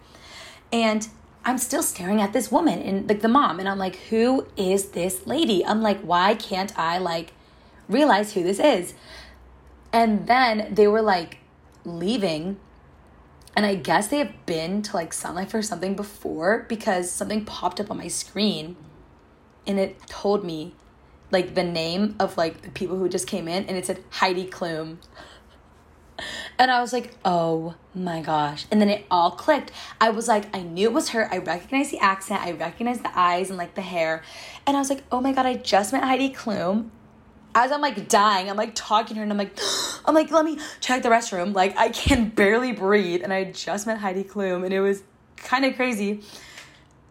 And 0.71 1.07
I'm 1.45 1.57
still 1.57 1.81
staring 1.81 2.21
at 2.21 2.33
this 2.33 2.51
woman 2.51 2.81
and 2.81 3.07
like 3.07 3.21
the 3.21 3.29
mom. 3.29 3.59
And 3.59 3.69
I'm 3.69 3.79
like, 3.79 3.95
who 4.09 4.45
is 4.57 4.89
this 4.89 5.25
lady? 5.25 5.65
I'm 5.65 5.81
like, 5.81 6.01
why 6.01 6.36
can't 6.36 6.77
I 6.77 6.98
like 6.98 7.31
realize 7.88 8.33
who 8.33 8.43
this 8.43 8.59
is? 8.59 8.93
And 9.91 10.27
then 10.27 10.74
they 10.74 10.88
were 10.88 11.01
like 11.01 11.39
leaving. 11.84 12.60
And 13.55 13.65
I 13.65 13.75
guess 13.75 14.08
they 14.08 14.19
have 14.19 14.46
been 14.46 14.81
to 14.84 14.96
like 14.96 15.12
Sun 15.12 15.36
Life 15.36 15.53
or 15.53 15.62
something 15.62 15.96
before 15.96 16.65
because 16.69 17.12
something 17.12 17.46
popped 17.46 17.79
up 17.79 17.91
on 17.91 17.98
my 17.98 18.08
screen 18.08 18.77
and 19.67 19.79
it 19.79 20.00
told 20.08 20.43
me 20.43 20.74
like 21.31 21.55
the 21.55 21.63
name 21.63 22.15
of 22.19 22.38
like 22.38 22.62
the 22.62 22.72
people 22.72 22.98
who 22.98 23.08
just 23.08 23.27
came 23.27 23.48
in 23.48 23.65
and 23.65 23.77
it 23.77 23.86
said 23.86 24.03
Heidi 24.10 24.48
Klum. 24.48 24.98
And 26.58 26.69
I 26.69 26.81
was 26.81 26.91
like, 26.91 27.13
oh 27.24 27.75
my 27.96 28.22
gosh. 28.22 28.65
And 28.69 28.81
then 28.81 28.89
it 28.89 29.05
all 29.10 29.31
clicked. 29.31 29.72
I 30.01 30.10
was 30.10 30.27
like, 30.27 30.53
I 30.53 30.62
knew 30.62 30.89
it 30.89 30.93
was 30.93 31.12
her. 31.12 31.34
I 31.34 31.38
recognized 31.38 31.91
the 31.91 32.00
accent. 32.00 32.41
I 32.41 32.51
recognized 32.51 33.05
the 33.05 33.17
eyes 33.17 33.48
and 33.50 33.58
like 33.58 33.75
the 33.75 33.81
hair. 33.81 34.22
And 34.67 34.75
I 34.75 34.81
was 34.81 34.89
like, 34.89 35.05
oh 35.14 35.22
my 35.22 35.31
God, 35.31 35.46
I 35.46 35.53
just 35.53 35.94
met 35.94 36.03
Heidi 36.03 36.29
Klum. 36.29 36.90
As 37.55 37.72
I'm 37.72 37.81
like 37.81 38.07
dying, 38.07 38.50
I'm 38.50 38.57
like 38.57 38.72
talking 38.75 39.16
to 39.16 39.20
her 39.20 39.24
and 39.24 39.31
I'm 39.31 39.38
like, 39.38 39.57
I'm 40.05 40.16
like, 40.16 40.31
let 40.31 40.46
me 40.46 40.59
check 40.79 41.03
the 41.03 41.09
restroom. 41.09 41.53
Like 41.53 41.77
I 41.77 41.90
can 41.90 42.29
barely 42.42 42.72
breathe. 42.72 43.24
And 43.24 43.33
I 43.33 43.46
just 43.46 43.88
met 43.88 44.00
Heidi 44.00 44.24
Klum 44.24 44.64
and 44.64 44.74
it 44.74 44.81
was 44.81 45.03
kind 45.38 45.66
of 45.66 45.75
crazy. 45.75 46.22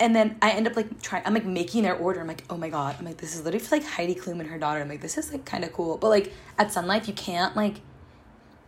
And 0.01 0.15
then 0.15 0.39
I 0.41 0.53
end 0.53 0.69
up 0.69 0.77
like 0.77 1.03
trying, 1.03 1.25
I'm 1.27 1.35
like 1.35 1.45
making 1.45 1.83
their 1.83 1.97
order. 1.97 2.21
I'm 2.21 2.29
like, 2.29 2.45
oh 2.49 2.57
my 2.57 2.69
God. 2.69 2.95
I'm 2.99 3.05
like, 3.05 3.17
this 3.17 3.35
is 3.35 3.45
literally 3.45 3.65
for 3.65 3.77
like 3.77 3.85
Heidi 3.85 4.15
Klum 4.15 4.39
and 4.39 4.49
her 4.49 4.59
daughter. 4.59 4.81
I'm 4.81 4.89
like, 4.89 5.01
this 5.01 5.19
is 5.19 5.33
like 5.33 5.45
kind 5.45 5.65
of 5.65 5.73
cool. 5.73 5.97
But 5.97 6.09
like 6.09 6.33
at 6.57 6.73
Sun 6.73 6.87
Life, 6.87 7.09
you 7.09 7.15
can't 7.15 7.57
like 7.57 7.81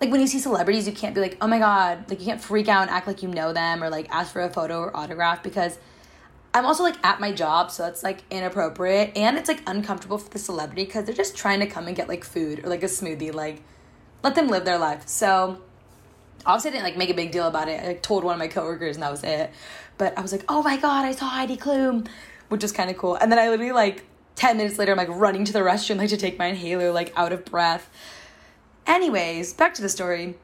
like 0.01 0.11
when 0.11 0.21
you 0.21 0.27
see 0.27 0.39
celebrities, 0.39 0.87
you 0.87 0.95
can't 0.95 1.15
be 1.15 1.21
like, 1.21 1.37
oh 1.41 1.47
my 1.47 1.59
god, 1.59 2.09
like 2.09 2.21
you 2.21 2.27
can't 2.27 2.41
freak 2.41 2.69
out 2.69 2.83
and 2.83 2.91
act 2.91 3.07
like 3.07 3.23
you 3.23 3.29
know 3.29 3.53
them 3.53 3.83
or 3.83 3.91
like 3.91 4.09
ask 4.11 4.33
for 4.33 4.41
a 4.41 4.49
photo 4.49 4.81
or 4.81 4.97
autograph 4.97 5.43
because 5.43 5.79
I'm 6.53 6.67
also 6.67 6.83
like 6.83 6.97
at 7.05 7.21
my 7.21 7.33
job, 7.33 7.71
so 7.71 7.85
that's 7.85 8.03
like 8.03 8.25
inappropriate 8.31 9.17
and 9.17 9.39
it's 9.39 9.49
like 9.49 9.63
uncomfortable 9.67 10.19
for 10.19 10.29
the 10.31 10.39
celebrity 10.39 10.85
because 10.85 11.05
they're 11.05 11.15
just 11.15 11.37
trying 11.37 11.61
to 11.61 11.67
come 11.67 11.87
and 11.87 11.97
get 11.97 12.09
like 12.09 12.25
food 12.25 12.65
or 12.65 12.69
like 12.69 12.83
a 12.83 12.87
smoothie. 12.87 13.33
Like, 13.33 13.63
let 14.25 14.35
them 14.35 14.49
live 14.49 14.65
their 14.65 14.79
life. 14.79 15.07
So, 15.07 15.61
obviously, 16.45 16.71
I 16.71 16.73
didn't 16.73 16.85
like 16.85 16.97
make 16.97 17.11
a 17.11 17.15
big 17.15 17.31
deal 17.31 17.47
about 17.47 17.69
it. 17.69 17.81
I 17.83 17.87
like, 17.89 18.03
told 18.03 18.25
one 18.25 18.35
of 18.35 18.39
my 18.39 18.49
coworkers 18.49 18.97
and 18.97 19.03
that 19.03 19.13
was 19.13 19.23
it. 19.23 19.53
But 19.97 20.19
I 20.19 20.23
was 20.23 20.33
like, 20.33 20.45
oh 20.49 20.63
my 20.63 20.77
god, 20.77 21.05
I 21.05 21.13
saw 21.13 21.29
Heidi 21.29 21.57
Klum, 21.57 22.09
which 22.49 22.65
is 22.65 22.73
kind 22.73 22.91
of 22.91 22.99
cool. 22.99 23.15
And 23.15 23.31
then 23.31 23.39
I 23.39 23.49
literally 23.49 23.73
like 23.73 24.05
10 24.35 24.57
minutes 24.57 24.79
later, 24.79 24.91
I'm 24.93 24.99
like 24.99 25.09
running 25.09 25.45
to 25.45 25.53
the 25.53 25.61
restroom 25.61 25.99
like 25.99 26.09
to 26.09 26.17
take 26.17 26.39
my 26.39 26.47
inhaler, 26.47 26.91
like 26.91 27.13
out 27.17 27.33
of 27.33 27.45
breath. 27.45 27.89
Anyways, 28.87 29.53
back 29.53 29.75
to 29.75 29.83
the 29.83 29.89
story. 29.89 30.35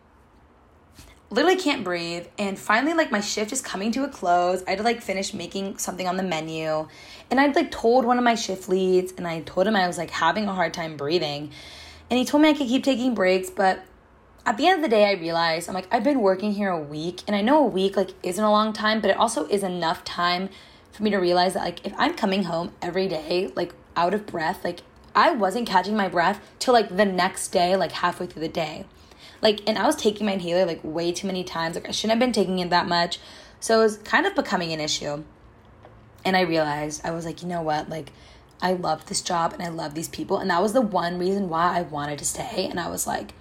Literally 1.29 1.57
can't 1.57 1.83
breathe, 1.83 2.27
and 2.39 2.57
finally, 2.57 2.95
like 2.95 3.11
my 3.11 3.21
shift 3.21 3.53
is 3.53 3.61
coming 3.61 3.91
to 3.93 4.05
a 4.05 4.09
close. 4.09 4.63
I 4.67 4.71
had 4.71 4.79
to 4.79 4.85
like 4.85 5.03
finish 5.03 5.35
making 5.35 5.79
something 5.79 6.07
on 6.07 6.17
the 6.17 6.23
menu, 6.23 6.87
and 7.31 7.41
I'd 7.41 7.57
like 7.57 7.73
told 7.73 8.05
one 8.05 8.17
of 8.17 8.23
my 8.23 8.37
shift 8.37 8.69
leads, 8.69 9.13
and 9.17 9.27
I 9.27 9.41
told 9.41 9.67
him 9.67 9.75
I 9.75 9.89
was 9.89 9.99
like 9.99 10.11
having 10.11 10.47
a 10.47 10.55
hard 10.55 10.73
time 10.73 10.97
breathing, 10.97 11.51
and 12.09 12.19
he 12.19 12.25
told 12.25 12.45
me 12.45 12.51
I 12.51 12.53
could 12.53 12.69
keep 12.69 12.85
taking 12.85 13.13
breaks, 13.13 13.51
but 13.51 13.83
at 14.45 14.57
the 14.57 14.69
end 14.69 14.77
of 14.77 14.83
the 14.83 14.89
day, 14.89 15.07
I 15.07 15.15
realized 15.15 15.69
I'm 15.69 15.75
like 15.75 15.89
I've 15.91 16.05
been 16.05 16.21
working 16.21 16.53
here 16.53 16.71
a 16.71 16.81
week, 16.81 17.23
and 17.27 17.35
I 17.35 17.41
know 17.41 17.59
a 17.65 17.67
week 17.67 17.97
like 17.97 18.11
isn't 18.23 18.43
a 18.45 18.51
long 18.51 18.73
time, 18.73 19.01
but 19.01 19.11
it 19.11 19.17
also 19.17 19.47
is 19.49 19.65
enough 19.65 20.05
time 20.05 20.49
for 20.93 21.03
me 21.03 21.11
to 21.11 21.19
realize 21.19 21.55
that 21.55 21.65
like 21.65 21.85
if 21.85 21.93
I'm 21.99 22.15
coming 22.15 22.45
home 22.45 22.73
every 22.81 23.09
day 23.09 23.51
like 23.57 23.75
out 23.97 24.15
of 24.15 24.27
breath, 24.27 24.63
like 24.63 24.83
I 25.13 25.33
wasn't 25.33 25.67
catching 25.67 25.97
my 25.97 26.09
breath 26.09 26.41
till 26.61 26.73
like 26.73 26.97
the 26.97 27.05
next 27.05 27.49
day, 27.49 27.75
like 27.75 27.91
halfway 27.91 28.27
through 28.27 28.43
the 28.43 28.49
day. 28.49 28.85
Like, 29.43 29.61
and 29.67 29.79
I 29.79 29.87
was 29.87 29.97
taking 29.97 30.27
my 30.27 30.33
inhaler 30.33 30.67
like 30.67 30.81
way 30.83 31.13
too 31.13 31.27
many 31.27 31.45
times. 31.45 31.75
Like, 31.75 31.89
I 31.89 31.93
shouldn't 31.93 32.13
have 32.13 32.21
been 32.21 32.33
taking 32.33 32.59
it 32.59 32.71
that 32.71 32.89
much. 32.89 33.19
So 33.61 33.81
it 33.81 33.85
was 33.85 33.97
kind 33.99 34.27
of 34.27 34.35
becoming 34.35 34.73
an 34.73 34.81
issue. 34.81 35.25
And 36.25 36.37
I 36.37 36.43
realized, 36.43 37.03
I 37.05 37.13
was 37.13 37.25
like, 37.25 37.43
you 37.43 37.49
know 37.49 37.63
what? 37.63 37.89
Like, 37.89 38.13
I 38.61 38.73
love 38.73 39.07
this 39.07 39.21
job 39.21 39.53
and 39.53 39.63
I 39.63 39.69
love 39.69 39.95
these 39.95 40.09
people. 40.09 40.39
And 40.39 40.51
that 40.51 40.63
was 40.63 40.73
the 40.73 40.81
one 40.81 41.19
reason 41.19 41.49
why 41.49 41.79
I 41.79 41.83
wanted 41.83 42.19
to 42.19 42.25
stay. 42.25 42.67
And 42.71 42.81
I 42.81 42.89
was 42.89 43.07
like, 43.07 43.33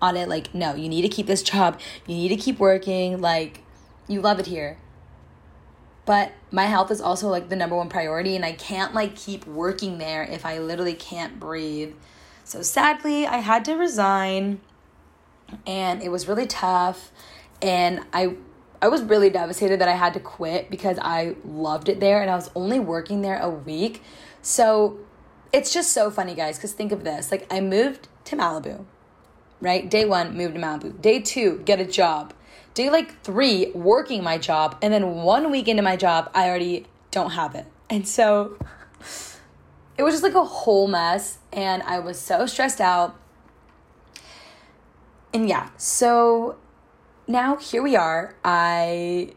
on 0.00 0.16
it, 0.16 0.28
like, 0.28 0.54
no, 0.54 0.74
you 0.74 0.88
need 0.88 1.02
to 1.02 1.08
keep 1.08 1.26
this 1.26 1.42
job. 1.42 1.78
You 2.06 2.14
need 2.14 2.28
to 2.28 2.36
keep 2.36 2.58
working. 2.58 3.20
Like, 3.20 3.62
you 4.08 4.20
love 4.20 4.38
it 4.38 4.46
here 4.46 4.78
but 6.10 6.32
my 6.50 6.64
health 6.64 6.90
is 6.90 7.00
also 7.00 7.28
like 7.28 7.48
the 7.48 7.54
number 7.54 7.76
one 7.76 7.88
priority 7.88 8.34
and 8.34 8.44
I 8.44 8.50
can't 8.50 8.94
like 8.94 9.14
keep 9.14 9.46
working 9.46 9.98
there 9.98 10.24
if 10.24 10.44
I 10.44 10.58
literally 10.58 10.94
can't 10.94 11.38
breathe. 11.38 11.94
So 12.42 12.62
sadly, 12.62 13.28
I 13.28 13.36
had 13.36 13.64
to 13.66 13.74
resign 13.74 14.60
and 15.66 16.02
it 16.02 16.10
was 16.10 16.28
really 16.28 16.46
tough 16.46 17.10
and 17.62 18.00
I 18.12 18.36
I 18.82 18.88
was 18.88 19.02
really 19.02 19.28
devastated 19.28 19.80
that 19.80 19.88
I 19.88 19.94
had 19.94 20.14
to 20.14 20.20
quit 20.20 20.70
because 20.70 20.98
I 21.02 21.36
loved 21.44 21.90
it 21.90 22.00
there 22.00 22.22
and 22.22 22.30
I 22.30 22.34
was 22.34 22.50
only 22.54 22.80
working 22.80 23.20
there 23.20 23.38
a 23.38 23.50
week. 23.50 24.02
So 24.40 25.00
it's 25.52 25.70
just 25.70 25.92
so 25.92 26.10
funny, 26.10 26.34
guys, 26.34 26.56
because 26.56 26.72
think 26.72 26.90
of 26.90 27.04
this. 27.04 27.30
Like, 27.30 27.46
I 27.52 27.60
moved 27.60 28.08
to 28.24 28.36
Malibu, 28.36 28.86
right? 29.60 29.90
Day 29.90 30.06
one, 30.06 30.34
moved 30.34 30.54
to 30.54 30.60
Malibu. 30.62 30.98
Day 30.98 31.20
two, 31.20 31.60
get 31.66 31.78
a 31.78 31.84
job 31.84 32.32
day 32.74 32.90
like 32.90 33.20
three 33.22 33.70
working 33.72 34.22
my 34.22 34.38
job 34.38 34.76
and 34.80 34.92
then 34.92 35.14
one 35.16 35.50
week 35.50 35.68
into 35.68 35.82
my 35.82 35.96
job 35.96 36.30
i 36.34 36.48
already 36.48 36.86
don't 37.10 37.32
have 37.32 37.54
it 37.54 37.66
and 37.88 38.06
so 38.06 38.56
it 39.98 40.02
was 40.02 40.14
just 40.14 40.22
like 40.22 40.34
a 40.34 40.44
whole 40.44 40.86
mess 40.86 41.38
and 41.52 41.82
i 41.82 41.98
was 41.98 42.18
so 42.18 42.46
stressed 42.46 42.80
out 42.80 43.19
and 45.32 45.48
yeah 45.48 45.70
so 45.76 46.56
now 47.26 47.56
here 47.56 47.82
we 47.82 47.96
are 47.96 48.34
i 48.44 49.32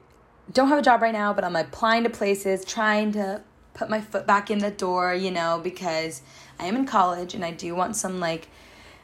don't 0.52 0.68
have 0.68 0.80
a 0.80 0.82
job 0.82 1.02
right 1.02 1.14
now 1.14 1.34
but 1.34 1.44
i'm 1.44 1.56
applying 1.56 2.04
to 2.04 2.10
places 2.10 2.66
trying 2.66 3.12
to 3.12 3.42
put 3.74 3.90
my 3.90 4.02
foot 4.02 4.28
back 4.28 4.52
in 4.52 4.60
the 4.60 4.72
door 4.72 5.14
you 5.14 5.32
know 5.32 5.60
because 5.64 6.22
i 6.60 6.66
am 6.66 6.76
in 6.76 6.86
college 6.86 7.34
and 7.34 7.44
i 7.44 7.52
do 7.52 7.76
want 7.76 7.96
some 7.96 8.20
like 8.20 8.48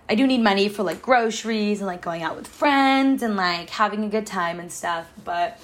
I 0.09 0.15
do 0.15 0.25
need 0.25 0.41
money 0.41 0.69
for 0.69 0.81
like 0.81 1.03
groceries 1.03 1.81
and 1.81 1.87
like 1.87 2.01
going 2.01 2.23
out 2.23 2.35
with 2.35 2.47
friends 2.47 3.21
and 3.21 3.35
like 3.35 3.69
having 3.69 4.03
a 4.03 4.09
good 4.09 4.25
time 4.25 4.59
and 4.59 4.71
stuff. 4.71 5.07
But 5.23 5.59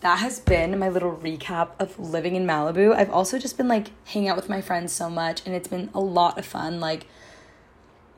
that 0.00 0.18
has 0.18 0.38
been 0.38 0.78
my 0.78 0.90
little 0.90 1.16
recap 1.16 1.70
of 1.78 1.98
living 1.98 2.36
in 2.36 2.46
Malibu. 2.46 2.94
I've 2.94 3.08
also 3.08 3.38
just 3.38 3.56
been 3.56 3.66
like 3.66 3.86
hanging 4.04 4.28
out 4.28 4.36
with 4.36 4.50
my 4.50 4.60
friends 4.60 4.92
so 4.92 5.08
much 5.08 5.40
and 5.46 5.54
it's 5.54 5.68
been 5.68 5.88
a 5.94 6.00
lot 6.00 6.38
of 6.38 6.44
fun. 6.44 6.78
Like, 6.78 7.06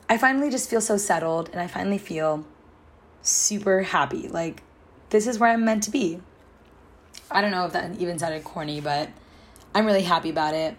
I 0.09 0.17
finally 0.17 0.49
just 0.49 0.69
feel 0.69 0.81
so 0.81 0.97
settled 0.97 1.49
and 1.49 1.59
I 1.59 1.67
finally 1.67 1.97
feel 1.97 2.45
super 3.21 3.81
happy. 3.81 4.27
Like, 4.27 4.63
this 5.09 5.27
is 5.27 5.39
where 5.39 5.49
I'm 5.49 5.65
meant 5.65 5.83
to 5.83 5.91
be. 5.91 6.19
I 7.29 7.41
don't 7.41 7.51
know 7.51 7.65
if 7.65 7.73
that 7.73 7.99
even 7.99 8.17
sounded 8.17 8.43
corny, 8.43 8.79
but 8.79 9.09
I'm 9.75 9.85
really 9.85 10.03
happy 10.03 10.29
about 10.29 10.53
it. 10.53 10.75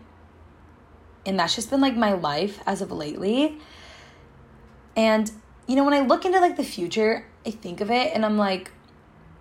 And 1.27 1.39
that's 1.39 1.55
just 1.55 1.71
been 1.71 1.81
like 1.81 1.97
my 1.97 2.13
life 2.13 2.61
as 2.67 2.81
of 2.81 2.91
lately. 2.91 3.59
And 4.97 5.31
you 5.67 5.77
know, 5.77 5.85
when 5.85 5.95
I 5.95 6.01
look 6.01 6.25
into 6.25 6.41
like 6.41 6.57
the 6.57 6.65
future, 6.65 7.27
I 7.47 7.51
think 7.51 7.81
of 7.83 7.91
it 7.91 8.13
and 8.15 8.25
I'm 8.25 8.39
like, 8.39 8.73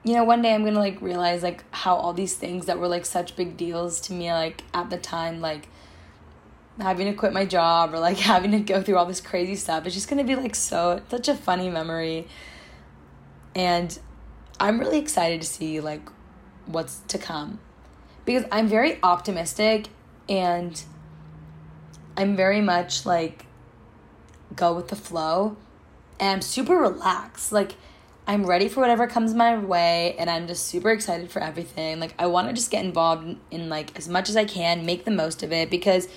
you 0.04 0.14
know, 0.14 0.26
one 0.26 0.42
day 0.42 0.54
I'm 0.54 0.66
gonna 0.66 0.80
like 0.80 1.02
realize 1.02 1.42
like 1.42 1.64
how 1.72 1.96
all 1.96 2.14
these 2.14 2.36
things 2.36 2.66
that 2.66 2.78
were 2.78 2.88
like 2.88 3.06
such 3.06 3.36
big 3.36 3.56
deals 3.56 4.02
to 4.02 4.14
me, 4.14 4.32
like 4.32 4.64
at 4.74 4.90
the 4.90 4.98
time, 4.98 5.40
like 5.40 5.70
having 6.80 7.08
to 7.08 7.14
quit 7.14 7.34
my 7.34 7.46
job 7.46 7.94
or 7.94 8.00
like 8.00 8.18
having 8.34 8.52
to 8.52 8.60
go 8.60 8.82
through 8.82 8.98
all 8.98 9.06
this 9.06 9.22
crazy 9.22 9.56
stuff, 9.56 9.86
it's 9.86 9.96
just 9.96 10.10
gonna 10.10 10.24
be 10.24 10.36
like 10.36 10.56
so 10.56 11.02
such 11.10 11.28
a 11.28 11.36
funny 11.36 11.70
memory. 11.70 12.28
And 13.56 13.98
I'm 14.60 14.80
really 14.80 15.00
excited 15.00 15.42
to 15.42 15.48
see 15.48 15.80
like 15.80 16.02
what's 16.66 17.00
to 17.08 17.18
come 17.18 17.60
because 18.26 18.44
I'm 18.52 18.68
very 18.68 19.00
optimistic 19.02 19.88
and 20.28 20.82
I'm 22.18 22.36
very 22.36 22.62
much 22.62 23.06
like 23.06 23.46
go 24.56 24.74
with 24.74 24.90
the 24.90 24.96
flow 24.96 25.58
and 26.20 26.30
I'm 26.30 26.42
super 26.42 26.76
relaxed. 26.76 27.52
Like 27.52 27.76
I'm 28.28 28.46
ready 28.46 28.68
for 28.68 28.82
whatever 28.82 29.08
comes 29.08 29.34
my 29.34 29.58
way 29.58 30.16
and 30.20 30.30
I'm 30.30 30.48
just 30.48 30.66
super 30.66 30.92
excited 30.92 31.32
for 31.32 31.42
everything. 31.42 32.00
Like 32.00 32.14
I 32.20 32.26
want 32.26 32.48
to 32.50 32.54
just 32.54 32.70
get 32.70 32.84
involved 32.84 33.24
in, 33.26 33.40
in 33.52 33.70
like 33.70 33.98
as 33.98 34.10
much 34.10 34.30
as 34.30 34.36
I 34.36 34.46
can, 34.46 34.86
make 34.86 35.06
the 35.06 35.12
most 35.12 35.44
of 35.44 35.54
it 35.54 35.70
because 35.70 36.08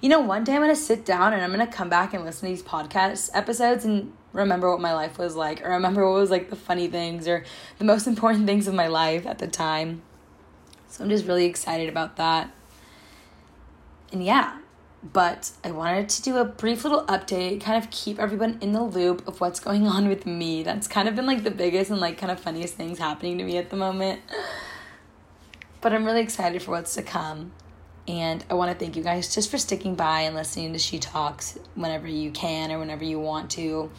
you 0.00 0.08
know, 0.08 0.20
one 0.20 0.44
day 0.44 0.54
I'm 0.54 0.62
going 0.62 0.74
to 0.74 0.80
sit 0.80 1.04
down 1.04 1.32
and 1.32 1.42
I'm 1.42 1.52
going 1.52 1.66
to 1.66 1.72
come 1.72 1.88
back 1.88 2.14
and 2.14 2.24
listen 2.24 2.48
to 2.48 2.54
these 2.54 2.62
podcast 2.62 3.30
episodes 3.34 3.84
and 3.84 4.12
remember 4.32 4.70
what 4.70 4.80
my 4.80 4.94
life 4.94 5.18
was 5.18 5.34
like 5.34 5.64
or 5.64 5.70
remember 5.70 6.08
what 6.08 6.20
was 6.20 6.30
like 6.30 6.50
the 6.50 6.56
funny 6.56 6.88
things 6.88 7.26
or 7.26 7.44
the 7.78 7.84
most 7.84 8.06
important 8.12 8.46
things 8.46 8.68
of 8.68 8.74
my 8.74 8.86
life 8.86 9.26
at 9.26 9.38
the 9.38 9.48
time. 9.48 10.02
So 10.88 11.04
I'm 11.04 11.10
just 11.10 11.26
really 11.26 11.44
excited 11.44 11.88
about 11.88 12.16
that. 12.16 12.50
And 14.12 14.24
yeah, 14.24 14.58
but 15.02 15.50
I 15.62 15.70
wanted 15.70 16.08
to 16.08 16.22
do 16.22 16.38
a 16.38 16.44
brief 16.44 16.84
little 16.84 17.04
update, 17.04 17.60
kind 17.60 17.82
of 17.82 17.90
keep 17.90 18.18
everyone 18.18 18.58
in 18.60 18.72
the 18.72 18.82
loop 18.82 19.26
of 19.28 19.40
what's 19.40 19.60
going 19.60 19.86
on 19.86 20.08
with 20.08 20.26
me. 20.26 20.62
That's 20.62 20.88
kind 20.88 21.08
of 21.08 21.14
been 21.14 21.26
like 21.26 21.44
the 21.44 21.50
biggest 21.50 21.90
and 21.90 22.00
like 22.00 22.18
kind 22.18 22.32
of 22.32 22.40
funniest 22.40 22.74
things 22.74 22.98
happening 22.98 23.38
to 23.38 23.44
me 23.44 23.58
at 23.58 23.70
the 23.70 23.76
moment. 23.76 24.20
But 25.80 25.92
I'm 25.92 26.04
really 26.04 26.20
excited 26.20 26.62
for 26.62 26.72
what's 26.72 26.94
to 26.94 27.02
come. 27.02 27.52
And 28.08 28.42
I 28.48 28.54
want 28.54 28.72
to 28.72 28.78
thank 28.78 28.96
you 28.96 29.02
guys 29.02 29.34
just 29.34 29.50
for 29.50 29.58
sticking 29.58 29.94
by 29.94 30.22
and 30.22 30.34
listening 30.34 30.72
to 30.72 30.78
She 30.78 30.98
Talks 30.98 31.58
whenever 31.74 32.08
you 32.08 32.30
can 32.30 32.72
or 32.72 32.78
whenever 32.78 33.04
you 33.04 33.20
want 33.20 33.50
to. 33.52 33.90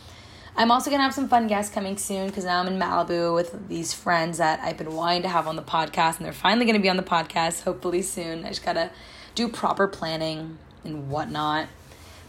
I'm 0.58 0.72
also 0.72 0.90
going 0.90 0.98
to 1.00 1.04
have 1.04 1.14
some 1.14 1.30
fun 1.30 1.46
guests 1.46 1.74
coming 1.74 1.96
soon 1.96 2.28
because 2.28 2.44
now 2.44 2.60
I'm 2.60 2.68
in 2.68 2.80
Malibu 2.80 3.36
with 3.36 3.70
these 3.70 3.94
friends 3.94 4.40
that 4.40 4.60
I've 4.62 4.78
been 4.78 4.94
wanting 4.94 5.22
to 5.22 5.30
have 5.30 5.48
on 5.48 5.56
the 5.56 5.62
podcast, 5.62 6.18
and 6.18 6.26
they're 6.26 6.34
finally 6.34 6.66
going 6.66 6.76
to 6.76 6.82
be 6.82 6.90
on 6.90 6.98
the 6.98 7.04
podcast 7.04 7.62
hopefully 7.64 8.02
soon. 8.02 8.44
I 8.46 8.50
just 8.50 8.66
got 8.66 8.74
to 8.74 8.90
do 9.36 9.48
proper 9.48 9.88
planning 9.88 10.58
and 10.84 11.10
whatnot. 11.10 11.68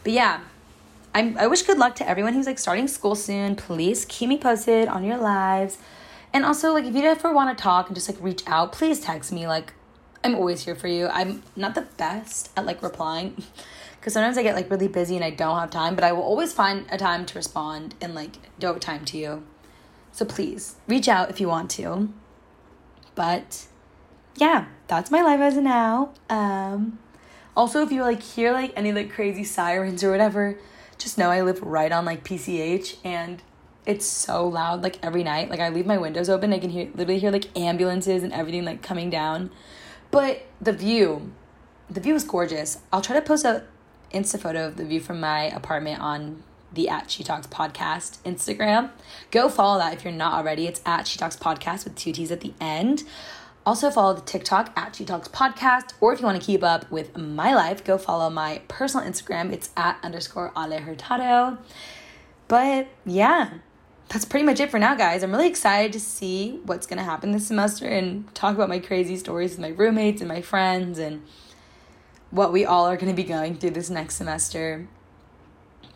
But 0.05 0.13
yeah, 0.13 0.41
I'm, 1.15 1.37
I 1.39 1.47
wish 1.47 1.63
good 1.63 1.79
luck 1.79 1.97
to 1.97 2.09
everyone 2.09 2.35
who's 2.35 2.47
like 2.47 2.59
starting 2.59 2.89
school 2.89 3.15
soon. 3.15 3.57
Please 3.57 4.05
keep 4.05 4.29
me 4.29 4.37
posted 4.37 4.87
on 4.87 5.03
your 5.03 5.17
lives. 5.17 5.79
And 6.33 6.45
also, 6.45 6.73
like, 6.73 6.85
if 6.85 6.95
you 6.95 7.03
ever 7.03 7.33
want 7.33 7.57
to 7.57 7.61
talk 7.61 7.89
and 7.89 7.97
just 7.97 8.09
like 8.09 8.21
reach 8.21 8.43
out, 8.47 8.71
please 8.71 9.01
text 9.01 9.33
me. 9.33 9.49
Like, 9.49 9.73
I'm 10.23 10.35
always 10.35 10.65
here 10.65 10.75
for 10.75 10.89
you. 10.89 11.09
I'm 11.09 11.43
not 11.57 11.75
the 11.75 11.83
best 11.97 12.51
at 12.57 12.67
like 12.67 12.83
replying 12.83 13.43
because 13.99 14.13
sometimes 14.13 14.37
I 14.37 14.43
get 14.43 14.55
like 14.55 14.71
really 14.71 14.89
busy 14.89 15.17
and 15.17 15.25
I 15.25 15.31
don't 15.31 15.59
have 15.59 15.71
time, 15.71 15.95
but 15.95 16.05
I 16.05 16.13
will 16.13 16.23
always 16.23 16.53
find 16.53 16.87
a 16.91 16.99
time 16.99 17.25
to 17.27 17.35
respond 17.35 17.95
and 18.01 18.15
like 18.15 18.37
devote 18.59 18.81
time 18.81 19.05
to 19.07 19.19
you. 19.19 19.45
So 20.13 20.25
please 20.25 20.77
reach 20.87 21.09
out 21.09 21.31
if 21.31 21.41
you 21.41 21.49
want 21.49 21.71
to. 21.73 22.13
But 23.15 23.67
yeah, 24.37 24.67
that's 24.89 25.11
my 25.11 25.23
life 25.23 25.41
as 25.41 25.57
of 25.57 25.65
now. 25.65 26.13
Um, 26.29 26.99
also, 27.57 27.83
if 27.83 27.93
you 27.93 28.03
like 28.03 28.23
hear 28.23 28.53
like 28.53 28.73
any 28.77 28.93
like 28.93 29.11
crazy 29.11 29.45
sirens 29.45 30.05
or 30.05 30.11
whatever, 30.11 30.59
just 30.99 31.19
know 31.19 31.31
I 31.31 31.43
live 31.43 31.63
right 31.63 31.91
on 31.91 32.05
like 32.05 32.25
PCH 32.25 32.97
and 33.05 33.43
it's 33.87 34.07
so 34.07 34.47
loud 34.47 34.83
like 34.83 34.99
every 35.03 35.25
night. 35.25 35.51
Like 35.51 35.61
I 35.61 35.69
leave 35.69 35.87
my 35.87 35.99
windows 35.99 36.29
open, 36.29 36.53
I 36.53 36.59
can 36.59 36.71
hear 36.71 36.89
literally 36.95 37.19
hear 37.19 37.31
like 37.31 37.57
ambulances 37.59 38.23
and 38.23 38.33
everything 38.33 38.65
like 38.65 38.83
coming 38.83 39.11
down. 39.11 39.51
But 40.11 40.47
the 40.61 40.73
view, 40.73 41.33
the 41.89 42.01
view 42.01 42.15
is 42.15 42.25
gorgeous. 42.25 42.79
I'll 42.93 43.03
try 43.03 43.17
to 43.17 43.23
post 43.23 43.45
a 43.45 43.65
Insta 44.13 44.41
photo 44.41 44.67
of 44.67 44.77
the 44.77 44.85
view 44.85 45.01
from 45.01 45.21
my 45.21 45.45
apartment 45.45 46.01
on 46.01 46.43
the 46.73 46.89
at 46.89 47.11
She 47.11 47.23
Talks 47.25 47.47
podcast 47.47 48.19
Instagram. 48.23 48.91
Go 49.31 49.49
follow 49.49 49.79
that 49.79 49.95
if 49.95 50.05
you're 50.05 50.13
not 50.13 50.35
already. 50.35 50.67
It's 50.67 50.81
at 50.85 51.07
She 51.07 51.19
Talks 51.19 51.37
podcast 51.37 51.85
with 51.85 51.97
two 51.97 52.13
T's 52.13 52.31
at 52.31 52.41
the 52.41 52.55
end. 52.61 53.05
Also, 53.67 53.91
follow 53.91 54.15
the 54.15 54.23
TikTok 54.23 54.73
at 54.77 54.97
She 54.97 55.05
Talks 55.05 55.29
Podcast, 55.29 55.93
or 56.01 56.15
if 56.15 56.21
you 56.21 56.27
want 56.27 56.41
to 56.41 56.45
keep 56.45 56.63
up 56.63 56.91
with 56.91 57.17
my 57.17 57.55
life, 57.55 57.85
go 57.85 57.99
follow 57.99 58.31
my 58.31 58.63
personal 58.69 59.07
Instagram. 59.07 59.53
It's 59.53 59.69
at 59.77 59.99
underscore 60.03 60.51
Ale 60.57 60.81
Hurtado. 60.81 61.59
But 62.49 62.89
yeah, 63.05 63.59
that's 64.11 64.25
pretty 64.25 64.45
much 64.45 64.59
it 64.59 64.71
for 64.71 64.79
now, 64.79 64.97
guys. 64.97 65.23
I'm 65.23 65.31
really 65.31 65.47
excited 65.47 65.93
to 65.93 66.01
see 66.01 66.61
what's 66.65 66.87
going 66.87 66.99
to 66.99 67.05
happen 67.05 67.31
this 67.31 67.47
semester 67.47 67.87
and 67.87 68.33
talk 68.35 68.57
about 68.57 68.69
my 68.69 68.81
crazy 68.81 69.17
stories 69.17 69.53
with 69.53 69.61
my 69.61 69.69
roommates 69.69 70.21
and 70.21 70.29
my 70.29 70.43
friends 70.43 70.99
and 70.99 71.23
what 72.31 72.53
we 72.53 72.65
all 72.65 72.87
are 72.87 72.97
going 72.97 73.09
to 73.09 73.15
be 73.15 73.27
going 73.27 73.55
through 73.55 73.71
this 73.71 73.89
next 73.89 74.17
semester. 74.17 74.89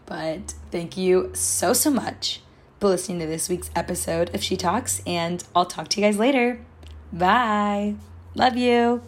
But 0.07 0.55
thank 0.71 0.97
you 0.97 1.33
so, 1.35 1.73
so 1.73 1.91
much 1.91 2.41
for 2.79 2.89
listening 2.89 3.19
to 3.19 3.27
this 3.27 3.49
week's 3.49 3.71
episode 3.75 4.33
of 4.33 4.43
She 4.43 4.57
Talks, 4.57 5.03
and 5.07 5.43
I'll 5.55 5.67
talk 5.67 5.89
to 5.89 6.01
you 6.01 6.07
guys 6.07 6.19
later. 6.19 6.61
Bye. 7.13 7.97
Love 8.35 8.57
you. 8.57 9.03